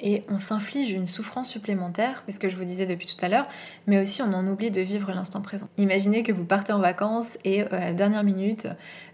et 0.00 0.24
on 0.28 0.38
s'inflige 0.38 0.90
une 0.90 1.06
souffrance 1.06 1.48
supplémentaire, 1.48 2.22
c'est 2.26 2.32
ce 2.32 2.40
que 2.40 2.48
je 2.48 2.56
vous 2.56 2.64
disais 2.64 2.86
depuis 2.86 3.06
tout 3.06 3.22
à 3.24 3.28
l'heure, 3.28 3.46
mais 3.86 4.00
aussi 4.00 4.22
on 4.22 4.32
en 4.32 4.46
oublie 4.46 4.70
de 4.70 4.80
vivre 4.80 5.12
l'instant 5.12 5.42
présent. 5.42 5.68
Imaginez 5.76 6.22
que 6.22 6.32
vous 6.32 6.44
partez 6.44 6.72
en 6.72 6.78
vacances 6.78 7.36
et 7.44 7.62
euh, 7.62 7.66
à 7.70 7.80
la 7.80 7.92
dernière 7.92 8.24
minute, 8.24 8.68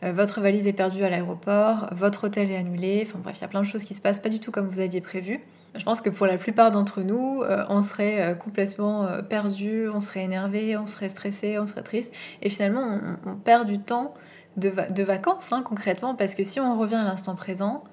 euh, 0.05 0.13
votre 0.13 0.41
valise 0.41 0.67
est 0.67 0.73
perdue 0.73 1.03
à 1.03 1.11
l'aéroport, 1.11 1.89
votre 1.93 2.25
hôtel 2.25 2.51
est 2.51 2.57
annulé, 2.57 3.05
enfin 3.07 3.19
bref, 3.19 3.39
il 3.39 3.43
y 3.43 3.45
a 3.45 3.49
plein 3.49 3.63
de 3.63 3.67
choses 3.67 3.85
qui 3.85 3.95
se 3.95 4.01
passent 4.01 4.21
pas 4.21 4.29
du 4.29 4.39
tout 4.39 4.53
comme 4.53 4.69
vous 4.69 4.81
aviez 4.81 5.01
prévu. 5.01 5.41
Je 5.79 5.85
pense 5.85 6.01
que 6.01 6.11
pour 6.11 6.27
la 6.27 6.37
plupart 6.37 6.71
d'entre 6.71 7.03
nous, 7.03 7.43
euh, 7.43 7.65
on 7.69 7.83
serait 7.83 8.37
complètement 8.39 9.09
perdu, 9.29 9.89
on 9.89 10.01
serait 10.01 10.25
énervé, 10.25 10.77
on 10.77 10.87
serait 10.87 11.09
stressé, 11.09 11.59
on 11.59 11.67
serait 11.67 11.83
triste, 11.83 12.13
et 12.43 12.51
finalement 12.51 13.01
on, 13.25 13.37
perd 13.37 13.67
du 13.67 13.79
temps 13.79 14.15
de, 14.57 15.03
vacances 15.03 15.53
hein, 15.53 15.63
concrètement, 15.65 16.15
parce 16.15 16.35
que 16.35 16.45
si 16.45 16.61
on 16.61 16.79
revient 16.79 16.97
à 16.97 17.05
l'instant 17.05 17.37
présent, 17.37 17.85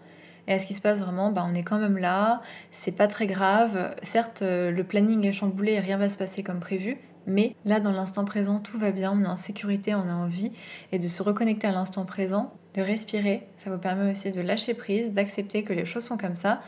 et 0.48 0.54
à 0.54 0.60
ce 0.60 0.66
qui 0.66 0.74
se 0.74 0.82
passe 0.82 1.00
vraiment, 1.00 1.32
bah, 1.32 1.46
on 1.50 1.56
est 1.56 1.64
quand 1.64 1.80
même 1.80 1.98
là, 1.98 2.42
c'est 2.72 2.92
pas 2.92 3.08
très 3.08 3.28
grave. 3.28 3.96
Certes, 4.04 4.42
euh, 4.42 4.72
le 4.72 4.84
planning 4.84 5.26
est 5.26 5.34
chamboulé 5.34 5.74
et 5.74 5.80
rien 5.80 5.98
va 5.98 6.10
se 6.10 6.18
passer 6.18 6.44
comme 6.44 6.60
prévu, 6.60 6.98
mais 7.28 7.56
là, 7.66 7.80
dans 7.80 7.92
l'instant 7.92 8.26
présent, 8.26 8.60
tout 8.60 8.78
va 8.78 8.92
bien, 8.92 9.12
on 9.12 9.24
est 9.24 9.28
en 9.28 9.36
sécurité, 9.36 9.96
on 9.96 10.08
est 10.08 10.12
en 10.12 10.28
vie, 10.28 10.52
et 10.92 11.00
de 11.00 11.08
se 11.08 11.24
reconnecter 11.24 11.68
à 11.68 11.72
l'instant 11.72 12.06
présent, 12.06 12.54
de 12.76 12.82
respirer, 12.82 13.48
ça 13.64 13.72
vous 13.72 13.80
permet 13.80 14.12
aussi 14.12 14.32
de 14.32 14.42
lâcher 14.42 14.76
prise, 14.76 15.12
d'accepter 15.12 15.64
que 15.64 15.74
les 15.74 15.86
choses 15.86 16.04
sont 16.04 16.18
comme 16.18 16.36
ça, 16.36 16.62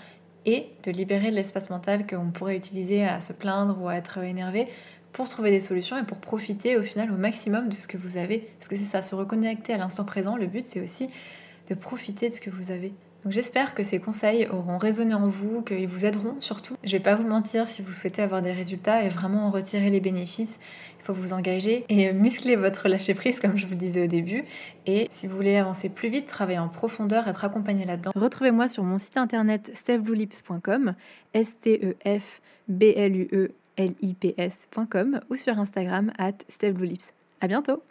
et 0.48 0.70
de 0.84 0.92
libérer 0.92 1.30
de 1.30 1.36
l'espace 1.36 1.70
mental 1.70 2.08
qu'on 2.08 2.32
pourrait 2.32 2.58
utiliser 2.58 3.04
à 3.04 3.20
se 3.20 3.34
plaindre 3.34 3.78
ou 3.80 3.90
à 3.90 3.96
être 3.96 4.18
énervé 4.18 4.68
pour 5.12 5.30
trouver 5.30 5.52
des 5.52 5.60
solutions 5.60 5.98
et 5.98 6.04
pour 6.04 6.18
profiter 6.18 6.78
au 6.78 6.84
final 6.84 7.12
au 7.12 7.18
maximum 7.18 7.70
de 7.70 7.74
ce 7.74 7.88
que 7.88 7.98
vous 7.98 8.18
avez. 8.18 8.50
Parce 8.58 8.70
que 8.70 8.76
c'est 8.76 8.86
ça, 8.86 9.02
se 9.02 9.14
reconnecter 9.14 9.74
à 9.74 9.78
l'instant 9.78 10.06
présent, 10.06 10.38
le 10.38 10.48
but 10.48 10.66
c'est 10.66 10.82
aussi 10.82 11.10
de 11.70 11.76
profiter 11.76 12.30
de 12.30 12.34
ce 12.34 12.40
que 12.40 12.50
vous 12.50 12.72
avez. 12.72 12.94
Donc 13.24 13.34
j'espère 13.34 13.74
que 13.74 13.84
ces 13.84 14.00
conseils 14.00 14.48
auront 14.48 14.78
résonné 14.78 15.14
en 15.14 15.28
vous, 15.28 15.62
qu'ils 15.62 15.88
vous 15.88 16.06
aideront 16.06 16.36
surtout. 16.40 16.76
Je 16.84 16.92
vais 16.92 17.04
pas 17.04 17.16
vous 17.16 17.28
mentir, 17.28 17.68
si 17.68 17.82
vous 17.82 17.92
souhaitez 17.92 18.22
avoir 18.22 18.42
des 18.42 18.54
résultats 18.54 19.04
et 19.04 19.10
vraiment 19.10 19.48
en 19.48 19.52
retirer 19.52 19.90
les 19.90 20.00
bénéfices, 20.00 20.60
vous 21.14 21.34
engager 21.34 21.86
et 21.90 22.12
muscler 22.14 22.56
votre 22.56 22.88
lâcher 22.88 23.14
prise 23.14 23.40
comme 23.40 23.58
je 23.58 23.66
vous 23.66 23.74
le 23.74 23.78
disais 23.78 24.04
au 24.04 24.08
début. 24.08 24.44
Et 24.86 25.08
si 25.12 25.28
vous 25.28 25.36
voulez 25.36 25.58
avancer 25.58 25.90
plus 25.90 26.10
vite, 26.10 26.28
travailler 26.28 26.60
en 26.60 26.70
profondeur, 26.70 27.28
être 27.28 27.46
accompagné 27.46 27.86
là-dedans, 27.86 28.12
retrouvez-moi 28.16 28.68
sur 28.68 28.84
mon 28.84 28.98
site 28.98 29.18
internet 29.18 29.72
stephbluelips.com, 29.74 30.96
s 31.34 31.58
t 31.60 31.80
e 31.84 32.20
f 32.20 32.42
b 32.68 32.84
l 32.96 33.16
u 33.16 33.28
e 33.32 33.52
l 33.78 33.94
i 34.02 34.14
p 34.14 34.34
s.com 34.38 35.22
ou 35.30 35.36
sur 35.36 35.58
Instagram 35.60 36.12
at 36.18 36.34
stephbluelips. 36.50 37.14
À 37.42 37.48
bientôt. 37.48 37.82